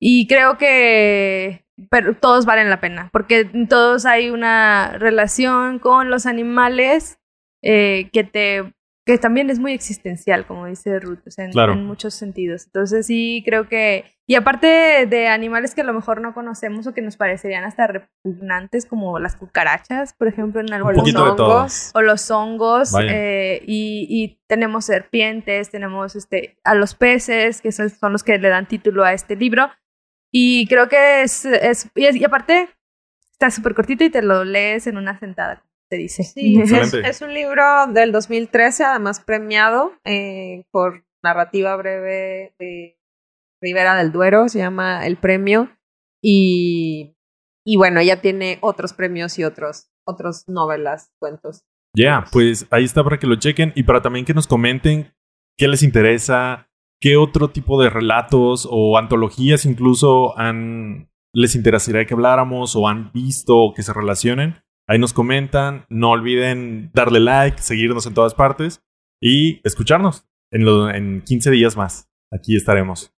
Y 0.00 0.26
creo 0.26 0.58
que 0.58 1.64
pero 1.90 2.14
todos 2.16 2.46
valen 2.46 2.70
la 2.70 2.80
pena, 2.80 3.10
porque 3.12 3.44
todos 3.68 4.06
hay 4.06 4.30
una 4.30 4.96
relación 4.98 5.78
con 5.78 6.10
los 6.10 6.26
animales 6.26 7.18
eh, 7.62 8.10
que 8.12 8.24
te 8.24 8.72
que 9.06 9.18
también 9.18 9.50
es 9.50 9.60
muy 9.60 9.72
existencial, 9.72 10.46
como 10.46 10.66
dice 10.66 10.98
Ruth, 10.98 11.20
o 11.28 11.30
sea, 11.30 11.44
en, 11.44 11.52
Claro. 11.52 11.74
en 11.74 11.86
muchos 11.86 12.12
sentidos. 12.14 12.66
Entonces 12.66 13.06
sí, 13.06 13.40
creo 13.46 13.68
que... 13.68 14.04
Y 14.26 14.34
aparte 14.34 15.06
de 15.06 15.28
animales 15.28 15.76
que 15.76 15.82
a 15.82 15.84
lo 15.84 15.92
mejor 15.94 16.20
no 16.20 16.34
conocemos 16.34 16.88
o 16.88 16.92
que 16.92 17.02
nos 17.02 17.16
parecerían 17.16 17.62
hasta 17.62 17.86
repugnantes, 17.86 18.84
como 18.84 19.20
las 19.20 19.36
cucarachas, 19.36 20.12
por 20.14 20.26
ejemplo, 20.26 20.60
en 20.60 20.66
todo. 20.66 21.60
hongos. 21.60 21.92
o 21.94 22.02
los 22.02 22.28
hongos 22.32 22.92
eh, 23.00 23.62
y, 23.64 24.08
y 24.10 24.40
tenemos 24.48 24.86
serpientes, 24.86 25.70
tenemos 25.70 26.16
este 26.16 26.58
a 26.64 26.74
los 26.74 26.96
peces, 26.96 27.60
que 27.62 27.70
son, 27.70 27.88
son 27.88 28.10
los 28.10 28.24
que 28.24 28.36
le 28.38 28.48
dan 28.48 28.66
título 28.66 29.04
a 29.04 29.12
este 29.12 29.36
libro. 29.36 29.70
Y 30.38 30.66
creo 30.66 30.86
que 30.86 31.22
es, 31.22 31.46
es, 31.46 31.88
y, 31.94 32.04
es- 32.04 32.16
y 32.16 32.24
aparte 32.24 32.68
está 33.32 33.50
súper 33.50 33.74
cortito 33.74 34.04
y 34.04 34.10
te 34.10 34.20
lo 34.20 34.44
lees 34.44 34.86
en 34.86 34.98
una 34.98 35.18
sentada, 35.18 35.60
como 35.60 35.72
se 35.90 35.96
dice. 35.96 36.24
Sí, 36.24 36.60
es, 36.60 37.22
un 37.22 37.32
libro 37.32 37.62
del 37.88 38.12
2013, 38.12 38.84
además 38.84 39.20
premiado 39.20 39.94
eh, 40.04 40.64
por 40.70 41.06
narrativa 41.22 41.74
breve 41.76 42.54
de 42.58 42.98
Rivera 43.62 43.94
del 43.96 44.12
Duero, 44.12 44.50
se 44.50 44.58
llama 44.58 45.06
El 45.06 45.16
Premio. 45.16 45.70
Y, 46.22 47.16
y 47.64 47.76
bueno, 47.78 48.00
ella 48.00 48.20
tiene 48.20 48.58
otros 48.60 48.92
premios 48.92 49.38
y 49.38 49.44
otros, 49.44 49.88
otros 50.06 50.44
novelas, 50.48 51.12
cuentos. 51.18 51.62
Ya, 51.96 52.26
pues 52.30 52.66
ahí 52.70 52.84
está 52.84 53.02
para 53.02 53.18
que 53.18 53.26
lo 53.26 53.36
chequen 53.36 53.72
y 53.74 53.84
para 53.84 54.02
también 54.02 54.26
que 54.26 54.34
nos 54.34 54.46
comenten 54.46 55.14
qué 55.56 55.66
les 55.66 55.82
interesa, 55.82 56.68
qué 57.00 57.16
otro 57.16 57.50
tipo 57.50 57.80
de 57.82 57.90
relatos 57.90 58.66
o 58.70 58.96
antologías 58.98 59.64
incluso 59.66 60.36
han, 60.38 61.10
les 61.34 61.54
interesaría 61.54 62.04
que 62.06 62.14
habláramos 62.14 62.74
o 62.76 62.88
han 62.88 63.12
visto 63.12 63.56
o 63.56 63.74
que 63.74 63.82
se 63.82 63.92
relacionen. 63.92 64.56
Ahí 64.88 64.98
nos 64.98 65.12
comentan. 65.12 65.84
No 65.88 66.10
olviden 66.10 66.90
darle 66.94 67.20
like, 67.20 67.58
seguirnos 67.60 68.06
en 68.06 68.14
todas 68.14 68.34
partes 68.34 68.82
y 69.20 69.60
escucharnos 69.66 70.26
en, 70.52 70.64
lo- 70.64 70.90
en 70.90 71.22
15 71.22 71.50
días 71.50 71.76
más. 71.76 72.08
Aquí 72.32 72.56
estaremos. 72.56 73.12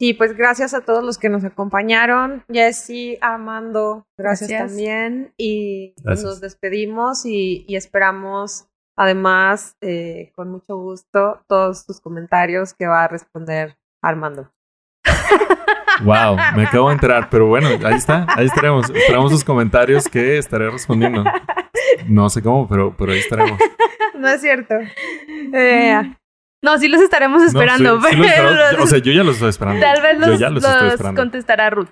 Sí, 0.00 0.12
pues 0.12 0.36
gracias 0.36 0.74
a 0.74 0.84
todos 0.84 1.04
los 1.04 1.18
que 1.18 1.28
nos 1.28 1.44
acompañaron. 1.44 2.42
Jessy, 2.52 3.16
Armando, 3.20 4.06
gracias, 4.18 4.50
Gracias. 4.50 4.70
también. 4.70 5.32
Y 5.36 5.94
Gracias. 6.02 6.24
nos 6.24 6.40
despedimos 6.40 7.24
y, 7.24 7.64
y 7.68 7.76
esperamos, 7.76 8.66
además, 8.96 9.76
eh, 9.80 10.32
con 10.34 10.50
mucho 10.50 10.76
gusto, 10.76 11.40
todos 11.46 11.86
tus 11.86 12.00
comentarios 12.00 12.74
que 12.74 12.86
va 12.86 13.04
a 13.04 13.08
responder 13.08 13.76
Armando. 14.02 14.50
Wow, 16.02 16.36
me 16.56 16.64
acabo 16.64 16.88
de 16.88 16.94
enterar, 16.94 17.28
pero 17.30 17.46
bueno, 17.46 17.68
ahí 17.84 17.94
está, 17.94 18.26
ahí 18.30 18.46
estaremos. 18.46 18.90
Esperamos 18.90 19.30
sus 19.30 19.44
comentarios 19.44 20.08
que 20.08 20.38
estaré 20.38 20.68
respondiendo. 20.68 21.24
No 22.08 22.28
sé 22.28 22.42
cómo, 22.42 22.68
pero, 22.68 22.94
pero 22.96 23.12
ahí 23.12 23.18
estaremos. 23.18 23.58
No 24.16 24.28
es 24.28 24.40
cierto. 24.40 24.74
Eh, 25.52 26.14
No, 26.64 26.78
sí 26.78 26.88
los 26.88 27.00
estaremos 27.02 27.40
No, 27.42 27.46
esperando, 27.46 28.00
sí, 28.00 28.06
sí 28.10 28.16
los 28.16 28.26
pero 28.70 28.82
o 28.82 28.86
sea, 28.86 28.98
yo 28.98 29.12
ya 29.12 29.22
los 29.22 29.34
estoy 29.34 29.50
esperando. 29.50 29.80
tal 29.80 30.02
vez 30.02 30.18
Yo 30.20 30.26
los, 30.26 30.38
ya 30.40 30.50
los 30.50 30.64
estoy 30.64 30.82
los 30.84 30.92
esperando. 30.94 31.20
contestará 31.22 31.70
Ruth. 31.70 31.88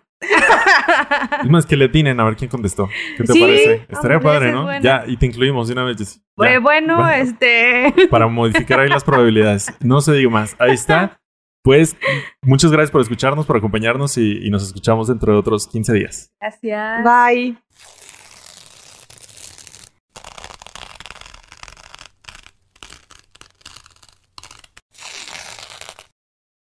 Es 1.43 1.49
más, 1.51 1.67
que 1.67 1.77
le 1.77 1.89
tienen 1.89 2.19
a 2.21 2.25
ver 2.25 2.37
quién 2.37 2.49
contestó. 2.51 2.89
¿Qué 3.17 3.25
te 3.25 3.33
Sí, 3.33 3.41
parece? 3.41 3.73
Estaría 3.89 4.17
hombre, 4.17 4.33
padre, 4.33 4.53
¿no? 4.53 4.63
buena. 4.65 4.81
Ya, 4.81 5.05
y 5.07 5.17
te 5.17 5.27
incluimos 5.27 5.67
de 5.69 5.75
una 5.75 5.85
vez. 5.85 5.99
Jessy. 5.99 6.19
Ya, 6.21 6.25
Pues 6.35 6.61
bueno, 6.63 6.97
bueno. 6.97 7.11
este... 7.11 7.93
Para 8.11 8.27
modificar 8.29 8.81
ahí 8.81 8.89
las 8.89 9.05
probabilidades. 9.05 9.73
No 9.81 10.01
se 10.01 10.13
diga 10.15 10.31
más. 10.31 10.57
Ahí 10.59 10.73
está. 10.73 11.21
Pues 11.65 11.97
muchas 12.43 12.73
gracias 12.73 12.91
por 12.91 13.01
escucharnos, 13.03 13.47
por 13.47 13.57
acompañarnos 13.57 14.17
y, 14.19 14.47
y 14.47 14.51
nos 14.51 14.65
escuchamos 14.65 15.07
dentro 15.09 15.33
de 15.33 15.39
otros 15.39 15.69
15 15.69 15.93
días. 15.93 16.33
Gracias. 16.41 17.05
bye. 17.05 17.57